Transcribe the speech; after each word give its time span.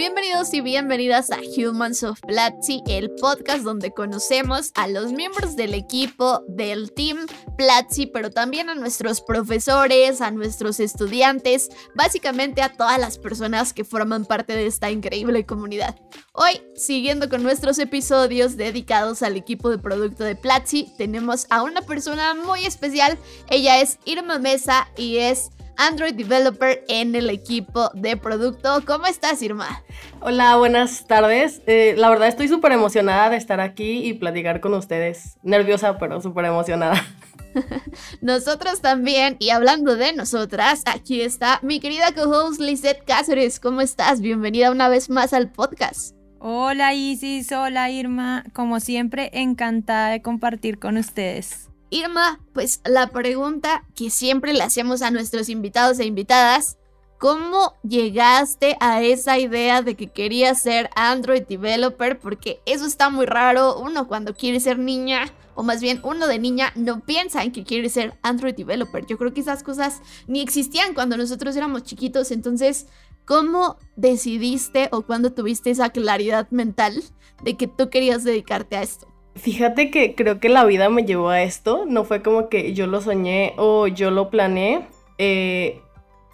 Bienvenidos 0.00 0.54
y 0.54 0.62
bienvenidas 0.62 1.30
a 1.30 1.40
Humans 1.40 2.04
of 2.04 2.18
Platzi, 2.22 2.82
el 2.88 3.10
podcast 3.10 3.64
donde 3.64 3.90
conocemos 3.90 4.72
a 4.74 4.88
los 4.88 5.12
miembros 5.12 5.56
del 5.56 5.74
equipo 5.74 6.42
del 6.48 6.90
team 6.94 7.26
Platzi, 7.58 8.06
pero 8.06 8.30
también 8.30 8.70
a 8.70 8.74
nuestros 8.74 9.20
profesores, 9.20 10.22
a 10.22 10.30
nuestros 10.30 10.80
estudiantes, 10.80 11.68
básicamente 11.94 12.62
a 12.62 12.72
todas 12.72 12.98
las 12.98 13.18
personas 13.18 13.74
que 13.74 13.84
forman 13.84 14.24
parte 14.24 14.54
de 14.54 14.66
esta 14.66 14.90
increíble 14.90 15.44
comunidad. 15.44 16.00
Hoy, 16.32 16.62
siguiendo 16.74 17.28
con 17.28 17.42
nuestros 17.42 17.78
episodios 17.78 18.56
dedicados 18.56 19.22
al 19.22 19.36
equipo 19.36 19.68
de 19.68 19.76
producto 19.76 20.24
de 20.24 20.34
Platzi, 20.34 20.90
tenemos 20.96 21.46
a 21.50 21.62
una 21.62 21.82
persona 21.82 22.32
muy 22.32 22.64
especial. 22.64 23.18
Ella 23.50 23.82
es 23.82 23.98
Irma 24.06 24.38
Mesa 24.38 24.88
y 24.96 25.18
es 25.18 25.50
Android 25.80 26.14
Developer 26.14 26.84
en 26.88 27.14
el 27.14 27.30
equipo 27.30 27.90
de 27.94 28.18
producto. 28.18 28.82
¿Cómo 28.86 29.06
estás, 29.06 29.40
Irma? 29.40 29.82
Hola, 30.20 30.56
buenas 30.56 31.06
tardes. 31.06 31.62
Eh, 31.66 31.94
la 31.96 32.10
verdad 32.10 32.28
estoy 32.28 32.48
súper 32.48 32.72
emocionada 32.72 33.30
de 33.30 33.38
estar 33.38 33.60
aquí 33.60 34.04
y 34.04 34.12
platicar 34.12 34.60
con 34.60 34.74
ustedes. 34.74 35.38
Nerviosa, 35.42 35.96
pero 35.98 36.20
súper 36.20 36.44
emocionada. 36.44 37.02
Nosotros 38.20 38.82
también, 38.82 39.36
y 39.38 39.50
hablando 39.50 39.96
de 39.96 40.12
nosotras, 40.12 40.82
aquí 40.84 41.22
está 41.22 41.58
mi 41.62 41.80
querida 41.80 42.12
co-host 42.14 42.60
Lizette 42.60 43.02
Cáceres. 43.06 43.58
¿Cómo 43.58 43.80
estás? 43.80 44.20
Bienvenida 44.20 44.70
una 44.70 44.90
vez 44.90 45.08
más 45.08 45.32
al 45.32 45.50
podcast. 45.50 46.14
Hola 46.38 46.92
Isis, 46.92 47.50
hola 47.52 47.90
Irma. 47.90 48.44
Como 48.52 48.80
siempre, 48.80 49.30
encantada 49.32 50.10
de 50.10 50.20
compartir 50.20 50.78
con 50.78 50.98
ustedes. 50.98 51.69
Irma, 51.90 52.40
pues 52.52 52.80
la 52.84 53.08
pregunta 53.08 53.84
que 53.96 54.10
siempre 54.10 54.52
le 54.52 54.62
hacemos 54.62 55.02
a 55.02 55.10
nuestros 55.10 55.48
invitados 55.48 55.98
e 55.98 56.04
invitadas, 56.04 56.78
¿cómo 57.18 57.74
llegaste 57.82 58.76
a 58.78 59.02
esa 59.02 59.40
idea 59.40 59.82
de 59.82 59.96
que 59.96 60.06
querías 60.06 60.62
ser 60.62 60.88
Android 60.94 61.42
Developer? 61.42 62.20
Porque 62.20 62.60
eso 62.64 62.86
está 62.86 63.10
muy 63.10 63.26
raro, 63.26 63.76
uno 63.80 64.06
cuando 64.06 64.34
quiere 64.34 64.60
ser 64.60 64.78
niña, 64.78 65.32
o 65.56 65.64
más 65.64 65.80
bien 65.80 66.00
uno 66.04 66.28
de 66.28 66.38
niña, 66.38 66.72
no 66.76 67.00
piensa 67.00 67.42
en 67.42 67.50
que 67.50 67.64
quiere 67.64 67.88
ser 67.88 68.16
Android 68.22 68.54
Developer. 68.54 69.04
Yo 69.06 69.18
creo 69.18 69.34
que 69.34 69.40
esas 69.40 69.64
cosas 69.64 70.00
ni 70.28 70.40
existían 70.42 70.94
cuando 70.94 71.16
nosotros 71.16 71.56
éramos 71.56 71.82
chiquitos, 71.82 72.30
entonces, 72.30 72.86
¿cómo 73.24 73.78
decidiste 73.96 74.88
o 74.92 75.02
cuándo 75.02 75.32
tuviste 75.32 75.70
esa 75.70 75.90
claridad 75.90 76.48
mental 76.52 77.02
de 77.42 77.56
que 77.56 77.66
tú 77.66 77.90
querías 77.90 78.22
dedicarte 78.22 78.76
a 78.76 78.82
esto? 78.82 79.08
Fíjate 79.36 79.90
que 79.90 80.14
creo 80.14 80.40
que 80.40 80.48
la 80.48 80.64
vida 80.64 80.88
me 80.88 81.04
llevó 81.04 81.30
a 81.30 81.42
esto, 81.42 81.84
no 81.86 82.04
fue 82.04 82.22
como 82.22 82.48
que 82.48 82.74
yo 82.74 82.86
lo 82.86 83.00
soñé 83.00 83.54
o 83.56 83.86
yo 83.86 84.10
lo 84.10 84.28
planeé. 84.28 84.86
Eh, 85.18 85.80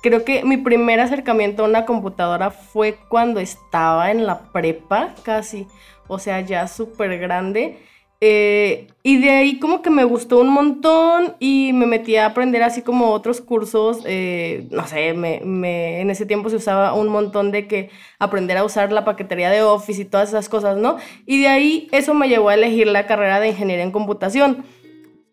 creo 0.03 0.25
que 0.25 0.45
mi 0.45 0.57
primer 0.57 1.01
acercamiento 1.01 1.65
a 1.65 1.69
una 1.69 1.85
computadora 1.85 2.51
fue 2.51 2.99
cuando 3.09 3.39
estaba 3.41 4.11
en 4.11 4.27
la 4.27 4.51
prepa, 4.53 5.15
casi, 5.23 5.67
o 6.09 6.19
sea, 6.19 6.41
ya 6.41 6.69
súper 6.69 7.19
grande. 7.19 7.79
Eh, 8.21 8.89
y 9.03 9.21
de 9.21 9.31
ahí 9.31 9.59
como 9.59 9.83
que 9.83 9.91
me 9.91 10.05
gustó 10.05 10.41
un 10.41 10.49
montón 10.49 11.35
y 11.39 11.73
me 11.75 11.87
metí 11.87 12.17
a 12.17 12.27
aprender 12.27 12.63
así 12.63 12.81
como 12.81 13.11
otros 13.11 13.43
cursos, 13.43 14.01
eh, 14.07 14.67
no 14.71 14.87
sé, 14.87 15.13
me, 15.13 16.01
en 16.01 16.11
ese 16.11 16.25
tiempo 16.25 16.49
se 16.49 16.57
usaba 16.57 16.95
un 16.95 17.09
montón 17.09 17.53
de 17.53 17.69
que 17.69 17.91
aprender 18.19 18.57
a 18.57 18.65
usar 18.65 18.91
la 18.93 19.05
paquetería 19.05 19.51
de 19.51 19.63
Office 19.63 20.01
y 20.01 20.07
todas 20.07 20.31
esas 20.31 20.49
cosas, 20.49 20.79
¿no? 20.79 20.97
Y 21.27 21.43
de 21.43 21.49
ahí 21.49 21.89
eso 21.93 22.15
me 22.15 22.29
llevó 22.29 22.49
a 22.49 22.55
elegir 22.55 22.87
la 22.87 23.07
carrera 23.07 23.39
de 23.39 23.49
ingeniería 23.49 23.85
en 23.85 23.93
computación. 23.93 24.65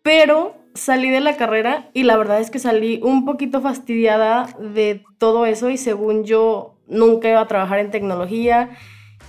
Pero 0.02 0.54
salí 0.74 1.08
de 1.08 1.20
la 1.20 1.36
carrera 1.36 1.88
y 1.94 2.02
la 2.02 2.16
verdad 2.18 2.40
es 2.40 2.50
que 2.50 2.58
salí 2.58 3.00
un 3.02 3.24
poquito 3.24 3.62
fastidiada 3.62 4.48
de 4.60 5.02
todo 5.18 5.46
eso 5.46 5.70
y 5.70 5.78
según 5.78 6.24
yo 6.24 6.74
nunca 6.86 7.30
iba 7.30 7.40
a 7.40 7.48
trabajar 7.48 7.78
en 7.78 7.90
tecnología 7.90 8.70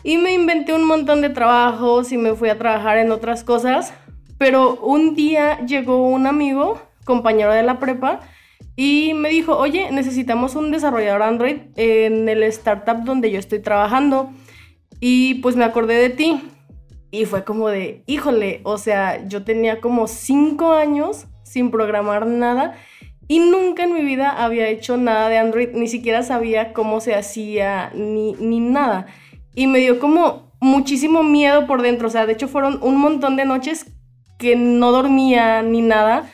y 0.06 0.20
me 0.20 0.34
inventé 0.34 0.72
un 0.72 0.84
montón 0.84 1.22
de 1.22 1.32
trabajos 1.32 2.12
y 2.12 2.18
me 2.20 2.36
fui 2.36 2.50
a 2.50 2.60
trabajar 2.60 3.00
en 3.00 3.12
otras 3.12 3.44
cosas. 3.44 3.92
Pero 4.38 4.76
un 4.76 5.16
día 5.16 5.66
llegó 5.66 6.08
un 6.08 6.28
amigo, 6.28 6.80
compañero 7.06 7.52
de 7.52 7.64
la 7.64 7.80
prepa, 7.80 8.20
y 8.76 9.16
me 9.16 9.30
dijo, 9.30 9.58
oye, 9.58 9.90
necesitamos 9.92 10.56
un 10.56 10.70
desarrollador 10.70 11.24
Android 11.24 11.58
en 11.76 12.30
el 12.30 12.44
startup 12.44 13.04
donde 13.04 13.32
yo 13.32 13.40
estoy 13.40 13.60
trabajando. 13.60 14.30
Y 15.00 15.36
pues 15.36 15.56
me 15.56 15.64
acordé 15.64 15.96
de 15.96 16.12
ti. 16.12 16.40
Y 17.10 17.26
fue 17.26 17.44
como 17.44 17.70
de, 17.70 18.04
híjole, 18.06 18.62
o 18.64 18.78
sea, 18.78 19.28
yo 19.28 19.44
tenía 19.44 19.82
como 19.82 20.08
cinco 20.08 20.74
años 20.74 21.26
sin 21.42 21.72
programar 21.72 22.28
nada 22.28 22.76
y 23.28 23.40
nunca 23.40 23.86
en 23.86 23.94
mi 23.94 24.04
vida 24.04 24.30
había 24.30 24.68
hecho 24.68 24.98
nada 24.98 25.30
de 25.30 25.40
Android, 25.40 25.70
ni 25.74 25.88
siquiera 25.88 26.22
sabía 26.22 26.74
cómo 26.74 27.00
se 27.00 27.16
hacía 27.16 27.92
ni, 27.96 28.34
ni 28.34 28.60
nada 28.60 29.08
y 29.56 29.68
me 29.68 29.80
dio 29.80 30.00
como 30.00 30.52
muchísimo 30.60 31.24
miedo 31.24 31.66
por 31.68 31.82
dentro. 31.82 32.08
O 32.08 32.12
sea, 32.12 32.26
de 32.26 32.34
hecho 32.34 32.48
fueron 32.48 32.80
un 32.82 32.98
montón 32.98 33.36
de 33.36 33.46
noches 33.46 33.86
que 34.38 34.56
no 34.56 34.92
dormía 34.92 35.62
ni 35.62 35.82
nada, 35.82 36.30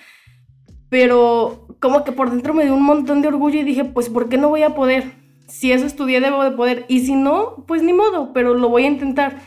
pero 0.90 1.68
como 1.80 2.04
que 2.04 2.12
por 2.12 2.30
dentro 2.30 2.54
me 2.54 2.64
dio 2.64 2.74
un 2.74 2.84
montón 2.84 3.22
de 3.22 3.28
orgullo 3.28 3.60
y 3.60 3.64
dije, 3.64 3.86
pues 3.86 4.10
¿por 4.10 4.30
qué 4.30 4.38
no 4.38 4.50
voy 4.50 4.64
a 4.64 4.76
poder? 4.76 5.12
Si 5.48 5.72
eso 5.72 5.86
estudié 5.86 6.22
debo 6.22 6.44
de 6.44 6.52
poder 6.52 6.86
y 6.88 7.02
si 7.02 7.16
no, 7.16 7.64
pues 7.68 7.84
ni 7.84 7.94
modo, 7.94 8.34
pero 8.34 8.54
lo 8.54 8.70
voy 8.70 8.86
a 8.86 8.88
intentar. 8.88 9.38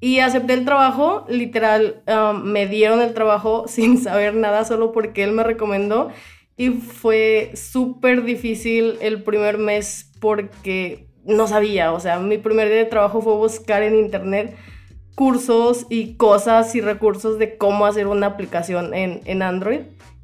Y 0.00 0.18
acepté 0.18 0.54
el 0.54 0.64
trabajo, 0.64 1.24
literal, 1.28 2.02
um, 2.08 2.42
me 2.42 2.66
dieron 2.66 3.00
el 3.00 3.14
trabajo 3.14 3.64
sin 3.68 3.98
saber 3.98 4.34
nada, 4.34 4.64
solo 4.64 4.90
porque 4.92 5.22
él 5.22 5.32
me 5.32 5.44
recomendó. 5.44 6.10
Y 6.56 6.70
fue 6.70 7.52
súper 7.54 8.24
difícil 8.24 8.98
el 9.00 9.22
primer 9.22 9.58
mes 9.58 10.12
porque 10.20 11.11
no 11.24 11.46
sabía, 11.46 11.92
o 11.92 12.00
sea, 12.00 12.18
mi 12.18 12.38
primer 12.38 12.68
día 12.68 12.78
de 12.78 12.84
trabajo 12.84 13.20
fue 13.22 13.34
buscar 13.34 13.82
en 13.82 13.96
internet 13.96 14.56
cursos 15.14 15.86
y 15.90 16.14
cosas 16.14 16.74
y 16.74 16.80
recursos 16.80 17.38
de 17.38 17.56
cómo 17.56 17.86
hacer 17.86 18.06
una 18.06 18.26
aplicación 18.26 18.94
en, 18.94 19.42
Android. 19.42 19.80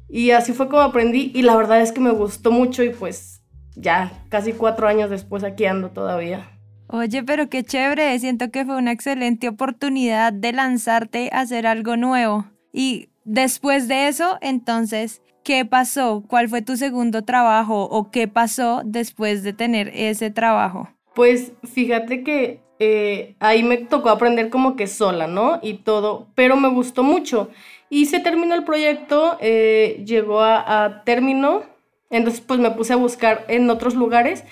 Y 0.07 0.31
así 0.31 0.53
fue 0.53 0.67
como 0.67 0.81
aprendí 0.81 1.31
y 1.35 1.43
la 1.43 1.55
verdad 1.55 1.81
es 1.81 1.91
que 1.91 2.01
me 2.01 2.11
gustó 2.11 2.51
mucho 2.51 2.83
y 2.83 2.89
pues 2.89 3.41
ya 3.75 4.11
casi 4.29 4.53
cuatro 4.53 4.87
años 4.87 5.09
después 5.09 5.43
aquí 5.43 5.65
ando 5.65 5.91
todavía. 5.91 6.49
Oye, 6.87 7.23
pero 7.23 7.49
qué 7.49 7.63
chévere, 7.63 8.17
siento 8.17 8.49
que 8.49 8.65
fue 8.65 8.75
una 8.75 8.91
excelente 8.91 9.47
oportunidad 9.47 10.33
de 10.33 10.53
lanzarte 10.53 11.29
a 11.31 11.41
hacer 11.41 11.67
algo 11.67 11.95
nuevo. 11.95 12.47
Y 12.73 13.09
después 13.25 13.87
de 13.87 14.07
eso, 14.07 14.39
entonces, 14.41 15.21
¿qué 15.49 15.65
pasó? 15.65 16.23
¿Cuál 16.27 16.47
fue 16.47 16.61
tu 16.61 16.77
segundo 16.77 17.23
trabajo 17.23 17.85
o 17.85 18.11
qué 18.11 18.27
pasó 18.27 18.83
después 18.85 19.41
de 19.41 19.51
tener 19.51 19.91
ese 19.95 20.29
trabajo? 20.29 20.89
Pues 21.15 21.53
fíjate 21.63 22.23
que 22.23 22.61
eh, 22.77 23.35
ahí 23.39 23.63
me 23.63 23.77
tocó 23.77 24.09
aprender 24.09 24.51
como 24.51 24.75
que 24.75 24.85
sola, 24.85 25.25
¿no? 25.25 25.57
Y 25.63 25.79
todo, 25.79 26.27
pero 26.35 26.55
me 26.55 26.69
gustó 26.69 27.01
mucho. 27.01 27.49
Y 27.89 28.05
se 28.05 28.19
terminó 28.19 28.53
el 28.53 28.63
proyecto, 28.63 29.37
eh, 29.41 30.03
llegó 30.05 30.41
a, 30.41 30.83
a 30.83 31.03
término, 31.03 31.63
entonces 32.11 32.41
pues 32.41 32.59
me 32.59 32.69
puse 32.69 32.93
a 32.93 32.97
buscar 32.97 33.45
en 33.47 33.71
otros 33.71 33.95
lugares 33.95 34.43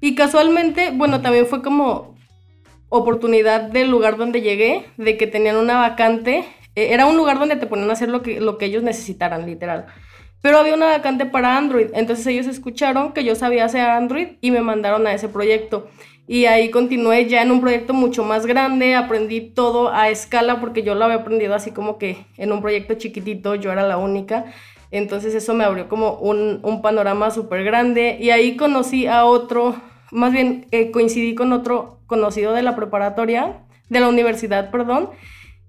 y 0.00 0.14
casualmente, 0.14 0.92
bueno, 0.94 1.20
también 1.20 1.44
fue 1.44 1.60
como 1.60 2.14
oportunidad 2.88 3.60
del 3.60 3.90
lugar 3.90 4.16
donde 4.16 4.40
llegué, 4.40 4.86
de 4.96 5.18
que 5.18 5.26
tenían 5.26 5.56
una 5.56 5.76
vacante, 5.76 6.46
eh, 6.74 6.94
era 6.94 7.04
un 7.04 7.18
lugar 7.18 7.38
donde 7.38 7.56
te 7.56 7.66
ponían 7.66 7.90
a 7.90 7.92
hacer 7.92 8.08
lo 8.08 8.22
que, 8.22 8.40
lo 8.40 8.56
que 8.56 8.64
ellos 8.64 8.82
necesitaran, 8.82 9.44
literal. 9.44 9.88
Pero 10.40 10.58
había 10.58 10.74
una 10.74 10.86
vacante 10.86 11.26
para 11.26 11.56
Android, 11.56 11.88
entonces 11.94 12.26
ellos 12.26 12.46
escucharon 12.46 13.12
que 13.12 13.24
yo 13.24 13.34
sabía 13.34 13.64
hacer 13.64 13.82
Android 13.82 14.28
y 14.40 14.50
me 14.50 14.60
mandaron 14.60 15.06
a 15.06 15.12
ese 15.12 15.28
proyecto. 15.28 15.88
Y 16.28 16.44
ahí 16.44 16.70
continué 16.70 17.26
ya 17.26 17.42
en 17.42 17.50
un 17.50 17.60
proyecto 17.60 17.94
mucho 17.94 18.22
más 18.22 18.44
grande, 18.44 18.94
aprendí 18.94 19.40
todo 19.40 19.90
a 19.92 20.10
escala 20.10 20.60
porque 20.60 20.82
yo 20.82 20.94
lo 20.94 21.06
había 21.06 21.16
aprendido 21.16 21.54
así 21.54 21.70
como 21.70 21.96
que 21.96 22.26
en 22.36 22.52
un 22.52 22.60
proyecto 22.60 22.94
chiquitito, 22.94 23.54
yo 23.54 23.72
era 23.72 23.82
la 23.86 23.96
única. 23.96 24.44
Entonces 24.90 25.34
eso 25.34 25.54
me 25.54 25.64
abrió 25.64 25.88
como 25.88 26.14
un, 26.14 26.60
un 26.62 26.82
panorama 26.82 27.30
súper 27.30 27.64
grande 27.64 28.18
y 28.20 28.30
ahí 28.30 28.56
conocí 28.56 29.06
a 29.06 29.24
otro, 29.24 29.74
más 30.10 30.32
bien 30.32 30.66
eh, 30.70 30.90
coincidí 30.90 31.34
con 31.34 31.52
otro 31.52 32.00
conocido 32.06 32.52
de 32.52 32.62
la 32.62 32.76
preparatoria, 32.76 33.60
de 33.88 34.00
la 34.00 34.08
universidad, 34.08 34.70
perdón, 34.70 35.10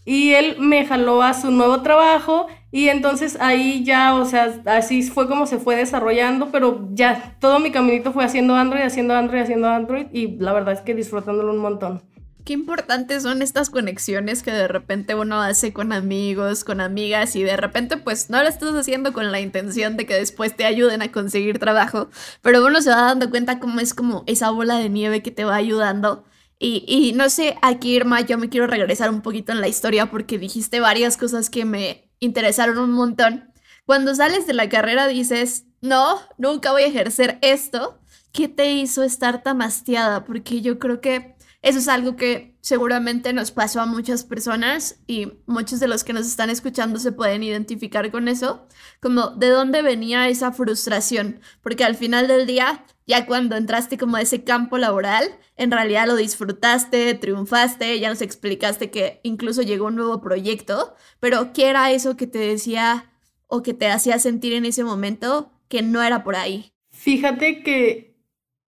y 0.05 0.33
él 0.33 0.57
me 0.59 0.85
jaló 0.85 1.21
a 1.21 1.33
su 1.33 1.51
nuevo 1.51 1.81
trabajo 1.81 2.47
y 2.71 2.89
entonces 2.89 3.37
ahí 3.39 3.83
ya, 3.83 4.15
o 4.15 4.25
sea, 4.25 4.61
así 4.65 5.03
fue 5.03 5.27
como 5.27 5.45
se 5.45 5.57
fue 5.57 5.75
desarrollando, 5.75 6.51
pero 6.51 6.87
ya 6.91 7.35
todo 7.39 7.59
mi 7.59 7.71
caminito 7.71 8.13
fue 8.13 8.23
haciendo 8.23 8.55
Android, 8.55 8.83
haciendo 8.83 9.15
Android, 9.15 9.41
haciendo 9.41 9.67
Android 9.67 10.07
y 10.11 10.37
la 10.37 10.53
verdad 10.53 10.73
es 10.73 10.81
que 10.81 10.93
disfrutándolo 10.93 11.51
un 11.51 11.59
montón. 11.59 12.03
Qué 12.45 12.53
importantes 12.53 13.23
son 13.23 13.41
estas 13.41 13.69
conexiones 13.69 14.43
que 14.43 14.51
de 14.51 14.67
repente 14.67 15.13
uno 15.13 15.41
hace 15.41 15.73
con 15.73 15.91
amigos, 15.91 16.63
con 16.63 16.79
amigas 16.79 17.35
y 17.35 17.43
de 17.43 17.57
repente 17.57 17.97
pues 17.97 18.29
no 18.29 18.41
lo 18.41 18.47
estás 18.47 18.73
haciendo 18.73 19.13
con 19.13 19.31
la 19.31 19.39
intención 19.39 19.97
de 19.97 20.05
que 20.05 20.15
después 20.15 20.55
te 20.55 20.65
ayuden 20.65 21.01
a 21.01 21.11
conseguir 21.11 21.59
trabajo, 21.59 22.09
pero 22.41 22.65
uno 22.65 22.81
se 22.81 22.89
va 22.89 23.01
dando 23.01 23.29
cuenta 23.29 23.59
cómo 23.59 23.79
es 23.79 23.93
como 23.93 24.23
esa 24.25 24.51
bola 24.51 24.77
de 24.77 24.89
nieve 24.89 25.21
que 25.21 25.31
te 25.31 25.43
va 25.43 25.55
ayudando 25.55 26.23
y, 26.61 27.13
no 27.15 27.29
sé, 27.29 27.55
aquí 27.61 27.95
Irma, 27.95 28.19
yo 28.19 28.37
me 28.37 28.49
quiero 28.49 28.67
regresar 28.67 29.09
un 29.09 29.21
poquito 29.21 29.53
en 29.53 29.61
la 29.61 29.69
historia 29.69 30.11
porque 30.11 30.37
dijiste 30.37 30.81
varias 30.81 31.15
cosas 31.15 31.49
que 31.49 31.63
me 31.63 32.08
interesaron 32.19 32.77
un 32.77 32.91
montón. 32.91 33.51
Cuando 33.85 34.13
sales 34.13 34.45
de 34.45 34.53
la 34.53 34.69
carrera 34.69 35.07
dices, 35.07 35.65
no, 35.81 36.19
nunca 36.37 36.71
voy 36.71 36.83
a 36.83 36.87
ejercer 36.87 37.39
esto. 37.41 37.99
¿Qué 38.31 38.47
te 38.47 38.71
hizo 38.71 39.03
estar 39.03 39.41
tan 39.41 39.61
hastiada? 39.61 40.25
Porque 40.25 40.61
yo 40.61 40.77
creo 40.77 41.01
que 41.01 41.35
eso 41.61 41.79
es 41.79 41.87
algo 41.87 42.15
que 42.15 42.57
seguramente 42.61 43.33
nos 43.33 43.51
pasó 43.51 43.81
a 43.81 43.85
muchas 43.85 44.23
personas 44.23 45.01
y 45.07 45.33
muchos 45.45 45.79
de 45.79 45.87
los 45.87 46.03
que 46.03 46.13
nos 46.13 46.25
están 46.25 46.49
escuchando 46.49 46.99
se 46.99 47.11
pueden 47.11 47.43
identificar 47.43 48.11
con 48.11 48.27
eso, 48.27 48.67
como 49.01 49.31
de 49.31 49.49
dónde 49.49 49.81
venía 49.81 50.29
esa 50.29 50.51
frustración, 50.53 51.41
porque 51.61 51.83
al 51.83 51.95
final 51.95 52.27
del 52.27 52.47
día 52.47 52.85
ya 53.09 53.25
cuando 53.25 53.57
entraste 53.57 53.97
como 53.97 54.17
a 54.17 54.21
ese 54.21 54.43
campo 54.43 54.77
laboral, 54.77 55.25
en 55.57 55.71
realidad 55.71 56.05
lo 56.05 56.15
disfrutaste, 56.15 57.15
triunfaste, 57.15 57.99
ya 57.99 58.07
nos 58.07 58.21
explicaste 58.21 58.91
que 58.91 59.19
incluso 59.23 59.63
llegó 59.63 59.87
un 59.87 59.95
nuevo 59.95 60.21
proyecto, 60.21 60.95
pero 61.19 61.51
¿qué 61.51 61.69
era 61.69 61.91
eso 61.91 62.15
que 62.15 62.27
te 62.27 62.37
decía 62.37 63.11
o 63.47 63.63
que 63.63 63.73
te 63.73 63.87
hacía 63.87 64.19
sentir 64.19 64.53
en 64.53 64.65
ese 64.65 64.83
momento 64.83 65.51
que 65.67 65.81
no 65.81 66.03
era 66.03 66.23
por 66.23 66.35
ahí? 66.35 66.71
Fíjate 66.91 67.63
que 67.63 68.08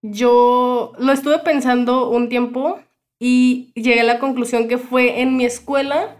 yo 0.02 0.92
lo 0.98 1.12
estuve 1.12 1.38
pensando 1.40 2.08
un 2.10 2.28
tiempo 2.28 2.80
y 3.18 3.72
llegué 3.74 4.00
a 4.00 4.04
la 4.04 4.18
conclusión 4.18 4.68
que 4.68 4.78
fue 4.78 5.20
en 5.20 5.36
mi 5.36 5.44
escuela 5.44 6.16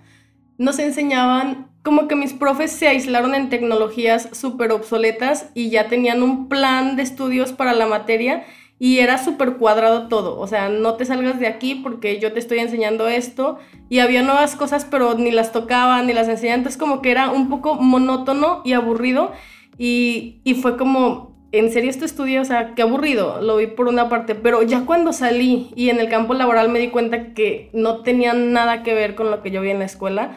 nos 0.61 0.79
enseñaban 0.79 1.71
como 1.83 2.07
que 2.07 2.15
mis 2.15 2.35
profes 2.35 2.71
se 2.71 2.87
aislaron 2.87 3.35
en 3.35 3.49
tecnologías 3.49 4.29
súper 4.33 4.73
obsoletas 4.73 5.49
y 5.55 5.71
ya 5.71 5.89
tenían 5.89 6.23
un 6.23 6.51
plan 6.51 6.97
de 6.97 7.03
estudios 7.03 7.53
para 7.53 7.73
la 7.73 7.87
materia 7.87 8.45
y 8.79 8.99
era 8.99 9.17
súper 9.17 9.57
cuadrado 9.57 10.09
todo. 10.09 10.39
O 10.39 10.47
sea, 10.47 10.69
no 10.69 10.95
te 10.97 11.07
salgas 11.07 11.41
de 11.41 11.47
aquí 11.47 11.77
porque 11.77 12.21
yo 12.21 12.35
te 12.35 12.39
estoy 12.39 12.59
enseñando 12.59 13.09
esto 13.09 13.59
y 13.89 14.01
había 14.01 14.21
nuevas 14.21 14.55
cosas 14.55 14.85
pero 14.85 15.15
ni 15.15 15.31
las 15.31 15.51
tocaban 15.51 16.07
ni 16.07 16.13
las 16.13 16.29
enseñaban. 16.29 16.61
Entonces 16.61 16.79
como 16.79 17.01
que 17.01 17.11
era 17.11 17.31
un 17.31 17.49
poco 17.49 17.77
monótono 17.77 18.61
y 18.63 18.75
aburrido 18.75 19.33
y, 19.79 20.43
y 20.45 20.57
fue 20.57 20.77
como, 20.77 21.30
en 21.53 21.73
serio 21.73 21.91
este 21.91 22.05
estudio, 22.05 22.43
o 22.43 22.45
sea, 22.45 22.75
qué 22.75 22.83
aburrido, 22.83 23.41
lo 23.43 23.57
vi 23.57 23.67
por 23.67 23.89
una 23.89 24.09
parte, 24.09 24.35
pero 24.35 24.63
ya 24.63 24.87
cuando 24.87 25.13
salí 25.13 25.71
y 25.75 25.91
en 25.91 25.99
el 25.99 26.09
campo 26.09 26.35
laboral 26.35 26.69
me 26.69 26.79
di 26.79 26.89
cuenta 26.89 27.35
que 27.35 27.71
no 27.73 28.03
tenía 28.03 28.33
nada 28.35 28.83
que 28.83 28.95
ver 28.95 29.15
con 29.15 29.31
lo 29.31 29.43
que 29.43 29.51
yo 29.51 29.61
vi 29.61 29.71
en 29.71 29.81
la 29.81 29.85
escuela 29.87 30.37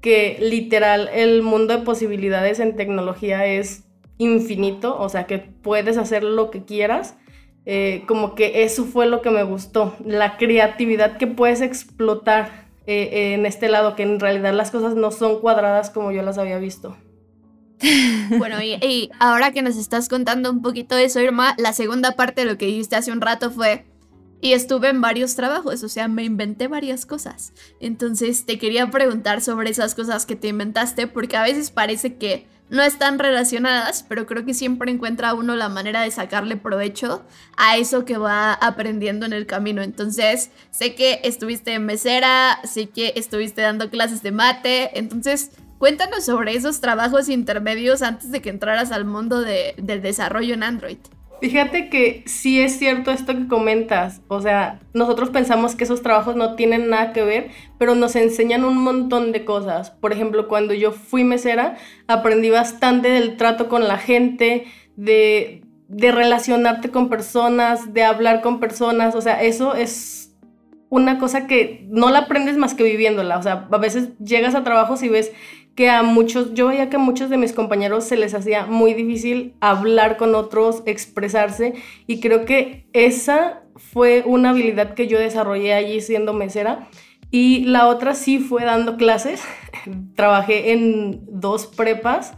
que 0.00 0.36
literal 0.40 1.08
el 1.12 1.42
mundo 1.42 1.76
de 1.76 1.84
posibilidades 1.84 2.60
en 2.60 2.76
tecnología 2.76 3.46
es 3.46 3.84
infinito, 4.18 4.98
o 4.98 5.08
sea 5.08 5.26
que 5.26 5.38
puedes 5.38 5.96
hacer 5.96 6.22
lo 6.22 6.50
que 6.50 6.64
quieras. 6.64 7.16
Eh, 7.70 8.04
como 8.06 8.34
que 8.34 8.62
eso 8.62 8.84
fue 8.84 9.06
lo 9.06 9.20
que 9.20 9.30
me 9.30 9.42
gustó, 9.42 9.94
la 10.02 10.38
creatividad 10.38 11.18
que 11.18 11.26
puedes 11.26 11.60
explotar 11.60 12.66
eh, 12.86 13.34
en 13.34 13.44
este 13.44 13.68
lado, 13.68 13.94
que 13.94 14.04
en 14.04 14.20
realidad 14.20 14.54
las 14.54 14.70
cosas 14.70 14.94
no 14.94 15.10
son 15.10 15.40
cuadradas 15.40 15.90
como 15.90 16.10
yo 16.10 16.22
las 16.22 16.38
había 16.38 16.58
visto. 16.58 16.96
Bueno, 18.38 18.62
y, 18.62 19.10
ahora 19.18 19.52
que 19.52 19.62
nos 19.62 19.76
estás 19.76 20.08
contando 20.08 20.50
un 20.50 20.62
poquito 20.62 20.96
de 20.96 21.04
eso, 21.04 21.20
Irma, 21.20 21.54
la 21.58 21.72
segunda 21.72 22.16
parte 22.16 22.42
de 22.42 22.46
lo 22.46 22.58
que 22.58 22.66
dijiste 22.66 22.96
hace 22.96 23.12
un 23.12 23.20
rato 23.20 23.50
fue, 23.50 23.84
y 24.40 24.52
estuve 24.52 24.88
en 24.88 25.00
varios 25.00 25.34
trabajos, 25.34 25.82
o 25.82 25.88
sea, 25.88 26.08
me 26.08 26.24
inventé 26.24 26.68
varias 26.68 27.06
cosas. 27.06 27.52
Entonces 27.80 28.46
te 28.46 28.58
quería 28.58 28.90
preguntar 28.90 29.40
sobre 29.40 29.70
esas 29.70 29.94
cosas 29.94 30.26
que 30.26 30.36
te 30.36 30.48
inventaste, 30.48 31.06
porque 31.06 31.36
a 31.36 31.42
veces 31.42 31.70
parece 31.70 32.16
que 32.16 32.46
no 32.70 32.82
están 32.82 33.18
relacionadas, 33.18 34.04
pero 34.06 34.26
creo 34.26 34.44
que 34.44 34.54
siempre 34.54 34.90
encuentra 34.92 35.34
uno 35.34 35.56
la 35.56 35.68
manera 35.68 36.02
de 36.02 36.10
sacarle 36.10 36.56
provecho 36.56 37.24
a 37.56 37.78
eso 37.78 38.04
que 38.04 38.18
va 38.18 38.52
aprendiendo 38.52 39.26
en 39.26 39.32
el 39.32 39.46
camino. 39.46 39.82
Entonces, 39.82 40.50
sé 40.70 40.94
que 40.94 41.20
estuviste 41.24 41.72
en 41.72 41.86
mesera, 41.86 42.60
sé 42.64 42.90
que 42.90 43.14
estuviste 43.16 43.62
dando 43.62 43.90
clases 43.90 44.22
de 44.22 44.32
mate, 44.32 44.98
entonces 44.98 45.50
cuéntanos 45.78 46.24
sobre 46.24 46.54
esos 46.54 46.80
trabajos 46.80 47.28
intermedios 47.28 48.02
antes 48.02 48.30
de 48.30 48.42
que 48.42 48.50
entraras 48.50 48.92
al 48.92 49.04
mundo 49.04 49.40
de, 49.40 49.74
del 49.78 50.02
desarrollo 50.02 50.54
en 50.54 50.62
Android. 50.62 50.98
Fíjate 51.40 51.88
que 51.88 52.24
sí 52.26 52.60
es 52.60 52.78
cierto 52.78 53.12
esto 53.12 53.32
que 53.32 53.46
comentas, 53.46 54.22
o 54.26 54.40
sea, 54.40 54.80
nosotros 54.92 55.30
pensamos 55.30 55.76
que 55.76 55.84
esos 55.84 56.02
trabajos 56.02 56.34
no 56.34 56.56
tienen 56.56 56.90
nada 56.90 57.12
que 57.12 57.22
ver, 57.22 57.50
pero 57.78 57.94
nos 57.94 58.16
enseñan 58.16 58.64
un 58.64 58.76
montón 58.76 59.30
de 59.30 59.44
cosas. 59.44 59.90
Por 59.92 60.12
ejemplo, 60.12 60.48
cuando 60.48 60.74
yo 60.74 60.90
fui 60.90 61.22
mesera, 61.22 61.76
aprendí 62.08 62.50
bastante 62.50 63.08
del 63.08 63.36
trato 63.36 63.68
con 63.68 63.86
la 63.86 63.98
gente, 63.98 64.66
de, 64.96 65.62
de 65.86 66.10
relacionarte 66.10 66.90
con 66.90 67.08
personas, 67.08 67.94
de 67.94 68.02
hablar 68.02 68.42
con 68.42 68.58
personas, 68.58 69.14
o 69.14 69.20
sea, 69.20 69.40
eso 69.40 69.76
es 69.76 70.34
una 70.90 71.18
cosa 71.18 71.46
que 71.46 71.86
no 71.88 72.10
la 72.10 72.20
aprendes 72.20 72.56
más 72.56 72.74
que 72.74 72.82
viviéndola, 72.82 73.38
o 73.38 73.42
sea, 73.42 73.68
a 73.70 73.78
veces 73.78 74.08
llegas 74.18 74.56
a 74.56 74.64
trabajos 74.64 75.04
y 75.04 75.08
ves 75.08 75.30
que 75.78 75.88
a 75.88 76.02
muchos, 76.02 76.54
yo 76.54 76.66
veía 76.66 76.90
que 76.90 76.96
a 76.96 76.98
muchos 76.98 77.30
de 77.30 77.36
mis 77.36 77.52
compañeros 77.52 78.02
se 78.02 78.16
les 78.16 78.34
hacía 78.34 78.66
muy 78.66 78.94
difícil 78.94 79.54
hablar 79.60 80.16
con 80.16 80.34
otros, 80.34 80.82
expresarse, 80.86 81.74
y 82.08 82.18
creo 82.18 82.44
que 82.44 82.88
esa 82.92 83.62
fue 83.76 84.24
una 84.26 84.50
habilidad 84.50 84.94
que 84.94 85.06
yo 85.06 85.20
desarrollé 85.20 85.74
allí 85.74 86.00
siendo 86.00 86.32
mesera. 86.32 86.88
Y 87.30 87.62
la 87.66 87.86
otra 87.86 88.16
sí 88.16 88.40
fue 88.40 88.64
dando 88.64 88.96
clases. 88.96 89.40
Trabajé 90.16 90.72
en 90.72 91.20
dos 91.28 91.68
prepas, 91.68 92.34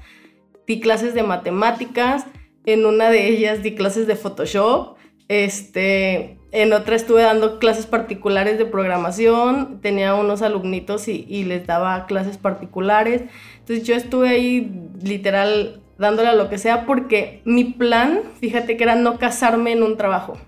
di 0.66 0.78
clases 0.78 1.14
de 1.14 1.22
matemáticas, 1.22 2.26
en 2.66 2.84
una 2.84 3.08
de 3.08 3.26
ellas 3.26 3.62
di 3.62 3.74
clases 3.74 4.06
de 4.06 4.16
Photoshop, 4.16 4.98
este, 5.28 6.39
en 6.52 6.72
otra 6.72 6.96
estuve 6.96 7.22
dando 7.22 7.58
clases 7.58 7.86
particulares 7.86 8.58
de 8.58 8.66
programación, 8.66 9.80
tenía 9.80 10.14
unos 10.14 10.42
alumnitos 10.42 11.06
y, 11.08 11.44
les 11.44 11.66
daba 11.66 12.06
clases 12.06 12.38
particulares. 12.38 13.22
Entonces 13.60 13.86
yo 13.86 13.94
estuve 13.94 14.28
ahí 14.30 14.72
literal 15.02 15.80
dándole 15.98 16.28
a 16.28 16.34
lo 16.34 16.48
que 16.48 16.58
sea 16.58 16.86
porque 16.86 17.42
mi 17.44 17.64
plan, 17.64 18.22
fíjate 18.40 18.76
que 18.76 18.84
era 18.84 18.96
no 18.96 19.18
casarme 19.18 19.72
en 19.72 19.82
un 19.82 19.96
trabajo. 19.96 20.38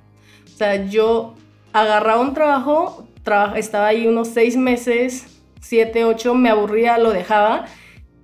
O 0.46 0.56
sea, 0.56 0.86
yo 0.86 1.34
agarraba 1.72 2.20
un 2.20 2.34
trabajo, 2.34 3.06
estaba 3.54 3.86
ahí 3.86 4.06
unos 4.06 4.28
seis 4.28 4.56
meses, 4.56 5.40
siete, 5.60 6.04
ocho, 6.04 6.34
me 6.34 6.50
aburría, 6.50 6.98
lo 6.98 7.12
dejaba 7.12 7.66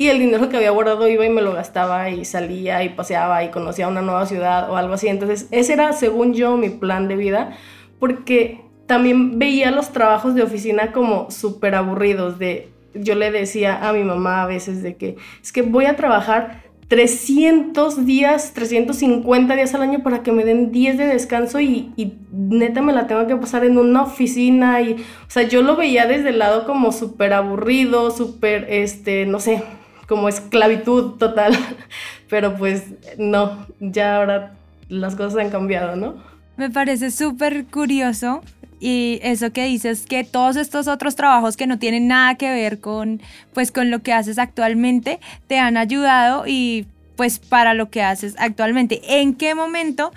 y 0.01 0.09
el 0.09 0.21
dinero 0.21 0.49
que 0.49 0.57
había 0.57 0.71
guardado 0.71 1.09
iba 1.09 1.27
y 1.27 1.29
me 1.29 1.43
lo 1.43 1.53
gastaba 1.53 2.09
y 2.09 2.25
salía 2.25 2.85
y 2.85 2.91
paseaba 2.91 3.43
y 3.43 3.51
conocía 3.51 3.89
una 3.89 4.01
nueva 4.01 4.27
ciudad 4.27 4.71
o 4.71 4.77
algo 4.77 4.95
así. 4.95 5.09
Entonces 5.09 5.49
ese 5.51 5.73
era, 5.73 5.93
según 5.93 6.35
yo, 6.35 6.57
mi 6.57 6.71
plan 6.71 7.09
de 7.09 7.17
vida, 7.17 7.57
porque 7.99 8.61
también 8.87 9.39
veía 9.39 9.71
los 9.71 9.93
trabajos 9.93 10.35
de 10.35 10.43
oficina 10.43 10.93
como 10.93 11.31
súper 11.31 11.75
aburridos. 11.75 12.39
De, 12.39 12.71
yo 12.95 13.15
le 13.15 13.31
decía 13.31 13.89
a 13.89 13.93
mi 13.93 14.03
mamá 14.03 14.43
a 14.43 14.47
veces 14.47 14.83
de 14.83 14.97
que 14.97 15.17
es 15.43 15.53
que 15.53 15.63
voy 15.63 15.85
a 15.87 15.97
trabajar 15.97 16.63
300 16.89 18.07
días, 18.07 18.55
350 18.55 19.55
días 19.55 19.75
al 19.75 19.83
año 19.83 20.03
para 20.03 20.23
que 20.23 20.33
me 20.33 20.45
den 20.45 20.73
10 20.73 20.97
de 20.97 21.07
descanso 21.07 21.61
y, 21.61 21.93
neta 22.33 22.81
me 22.81 22.95
la 22.95 23.07
tengo 23.07 23.27
que 23.27 23.37
pasar 23.37 23.65
en 23.65 23.77
una 23.77 24.05
oficina 24.05 24.81
y, 24.81 24.95
o 24.95 25.31
sea, 25.31 25.43
yo 25.43 25.63
lo 25.63 25.77
veía 25.77 26.07
desde 26.07 26.31
el 26.31 26.39
lado 26.39 26.67
como 26.67 26.91
súper 26.93 27.35
aburrido, 27.35 28.11
súper, 28.11 28.67
este, 28.71 29.27
no 29.27 29.39
sé, 29.39 29.63
como 30.07 30.31
esclavitud 30.31 31.19
total, 31.19 31.53
pero 32.31 32.57
pues 32.57 32.87
no, 33.19 33.67
ya 33.81 34.17
ahora 34.17 34.55
las 34.89 35.15
cosas 35.15 35.45
han 35.45 35.51
cambiado, 35.51 35.95
¿no? 35.95 36.17
Me 36.59 36.71
parece 36.71 37.13
súper 37.13 37.67
curioso 37.67 38.43
y 38.81 39.21
eso 39.23 39.53
que 39.53 39.65
dices 39.65 40.07
que 40.07 40.25
todos 40.25 40.57
estos 40.57 40.89
otros 40.89 41.15
trabajos 41.15 41.57
que 41.57 41.69
no 41.69 41.79
tienen 41.79 42.09
nada 42.09 42.35
que 42.35 42.51
ver 42.51 42.81
con 42.81 43.23
pues 43.55 43.71
con 43.71 43.93
lo 43.93 44.01
que 44.03 44.13
haces 44.13 44.39
actualmente 44.39 45.21
te 45.47 45.61
han 45.61 45.77
ayudado 45.77 46.49
y 46.49 46.87
pues 47.15 47.39
para 47.39 47.75
lo 47.75 47.91
que 47.91 48.03
haces 48.03 48.35
actualmente. 48.39 49.01
¿En 49.21 49.35
qué 49.35 49.55
momento 49.55 50.11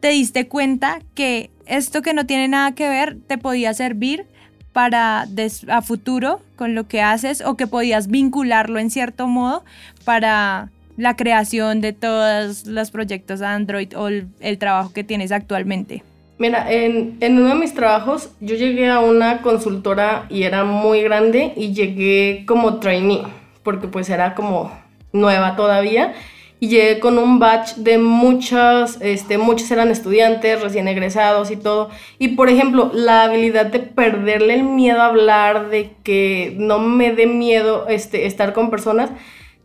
te 0.00 0.08
diste 0.08 0.48
cuenta 0.48 1.00
que 1.14 1.50
esto 1.64 2.02
que 2.02 2.12
no 2.12 2.26
tiene 2.26 2.48
nada 2.48 2.72
que 2.72 2.90
ver 2.90 3.16
te 3.26 3.38
podía 3.38 3.72
servir 3.72 4.26
para 4.74 5.26
a 5.68 5.80
futuro 5.80 6.42
con 6.56 6.74
lo 6.74 6.86
que 6.88 7.00
haces 7.00 7.40
o 7.40 7.56
que 7.56 7.66
podías 7.66 8.08
vincularlo 8.08 8.78
en 8.78 8.90
cierto 8.90 9.28
modo 9.28 9.64
para 10.04 10.68
la 10.96 11.16
creación 11.16 11.80
de 11.80 11.92
todos 11.92 12.66
los 12.66 12.90
proyectos 12.90 13.42
Android 13.42 13.96
o 13.96 14.08
el, 14.08 14.58
trabajo 14.58 14.92
que 14.92 15.04
tienes 15.04 15.32
actualmente? 15.32 16.02
Mira, 16.38 16.70
en, 16.70 17.16
en, 17.20 17.38
uno 17.38 17.48
de 17.48 17.54
mis 17.54 17.74
trabajos 17.74 18.30
yo 18.40 18.56
llegué 18.56 18.88
a 18.88 19.00
una 19.00 19.40
consultora 19.40 20.26
y 20.28 20.42
era 20.42 20.64
muy 20.64 21.02
grande 21.02 21.52
y 21.56 21.72
llegué 21.72 22.44
como 22.46 22.78
trainee, 22.78 23.22
porque 23.62 23.88
pues 23.88 24.10
era 24.10 24.34
como 24.34 24.70
nueva 25.12 25.56
todavía. 25.56 26.14
Y 26.58 26.68
llegué 26.68 27.00
con 27.00 27.18
un 27.18 27.38
batch 27.38 27.74
de 27.74 27.98
muchas, 27.98 28.98
este, 29.02 29.36
muchos 29.36 29.70
eran 29.70 29.90
estudiantes, 29.90 30.62
recién 30.62 30.88
egresados 30.88 31.50
y 31.50 31.56
todo. 31.56 31.90
Y 32.18 32.28
por 32.28 32.48
ejemplo, 32.48 32.90
la 32.94 33.24
habilidad 33.24 33.66
de 33.66 33.80
perderle 33.80 34.54
el 34.54 34.62
miedo 34.62 35.02
a 35.02 35.06
hablar, 35.06 35.68
de 35.68 35.92
que 36.02 36.54
no 36.58 36.78
me 36.78 37.12
dé 37.12 37.26
miedo 37.26 37.86
este, 37.88 38.24
estar 38.24 38.54
con 38.54 38.70
personas, 38.70 39.10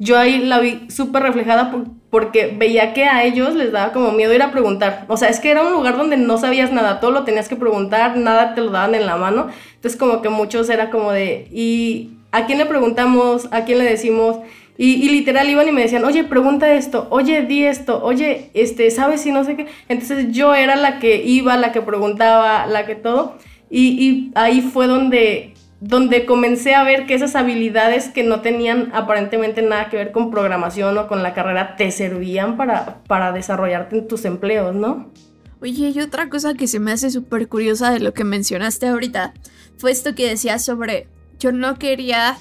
yo 0.01 0.17
ahí 0.17 0.39
la 0.39 0.59
vi 0.59 0.89
súper 0.89 1.21
reflejada 1.21 1.71
porque 2.09 2.55
veía 2.57 2.91
que 2.91 3.05
a 3.05 3.23
ellos 3.23 3.53
les 3.53 3.71
daba 3.71 3.93
como 3.93 4.11
miedo 4.11 4.33
ir 4.33 4.41
a 4.41 4.51
preguntar. 4.51 5.05
O 5.07 5.15
sea, 5.15 5.29
es 5.29 5.39
que 5.39 5.51
era 5.51 5.61
un 5.61 5.73
lugar 5.73 5.95
donde 5.95 6.17
no 6.17 6.39
sabías 6.39 6.71
nada, 6.71 6.99
todo 6.99 7.11
lo 7.11 7.23
tenías 7.23 7.47
que 7.47 7.55
preguntar, 7.55 8.17
nada 8.17 8.55
te 8.55 8.61
lo 8.61 8.71
daban 8.71 8.95
en 8.95 9.05
la 9.05 9.17
mano. 9.17 9.49
Entonces 9.75 9.99
como 9.99 10.23
que 10.23 10.29
muchos 10.29 10.71
era 10.71 10.89
como 10.89 11.11
de, 11.11 11.47
¿y 11.51 12.09
a 12.31 12.47
quién 12.47 12.57
le 12.57 12.65
preguntamos? 12.65 13.47
¿A 13.51 13.63
quién 13.63 13.77
le 13.77 13.83
decimos? 13.83 14.37
Y, 14.75 15.07
literal 15.09 15.47
iban 15.47 15.67
y 15.67 15.71
me 15.71 15.83
decían, 15.83 16.03
oye, 16.03 16.23
pregunta 16.23 16.73
esto, 16.73 17.05
oye, 17.11 17.43
di 17.43 17.65
esto, 17.65 18.03
oye, 18.03 18.49
este, 18.55 18.89
¿sabes 18.89 19.21
si 19.21 19.31
no 19.31 19.43
sé 19.43 19.55
qué? 19.55 19.67
Entonces 19.87 20.31
yo 20.31 20.55
era 20.55 20.75
la 20.75 20.97
que 20.97 21.23
iba, 21.23 21.55
la 21.57 21.71
que 21.71 21.83
preguntaba, 21.83 22.65
la 22.65 22.87
que 22.87 22.95
todo. 22.95 23.37
Y, 23.69 24.03
y 24.03 24.31
ahí 24.33 24.61
fue 24.61 24.87
donde 24.87 25.53
donde 25.81 26.27
comencé 26.27 26.75
a 26.75 26.83
ver 26.83 27.07
que 27.07 27.15
esas 27.15 27.35
habilidades 27.35 28.07
que 28.09 28.23
no 28.23 28.41
tenían 28.41 28.91
aparentemente 28.93 29.63
nada 29.63 29.89
que 29.89 29.97
ver 29.97 30.11
con 30.11 30.29
programación 30.29 30.95
o 30.99 31.07
con 31.07 31.23
la 31.23 31.33
carrera 31.33 31.75
te 31.75 31.89
servían 31.89 32.55
para, 32.55 33.01
para 33.07 33.31
desarrollarte 33.31 33.97
en 33.97 34.07
tus 34.07 34.23
empleos, 34.25 34.75
¿no? 34.75 35.11
Oye, 35.59 35.89
y 35.89 35.99
otra 35.99 36.29
cosa 36.29 36.53
que 36.53 36.67
se 36.67 36.79
me 36.79 36.91
hace 36.91 37.09
súper 37.09 37.47
curiosa 37.47 37.91
de 37.91 37.99
lo 37.99 38.13
que 38.13 38.23
mencionaste 38.23 38.87
ahorita 38.87 39.33
fue 39.77 39.91
esto 39.91 40.13
que 40.13 40.29
decías 40.29 40.63
sobre 40.63 41.07
yo 41.39 41.51
no 41.51 41.79
quería 41.79 42.37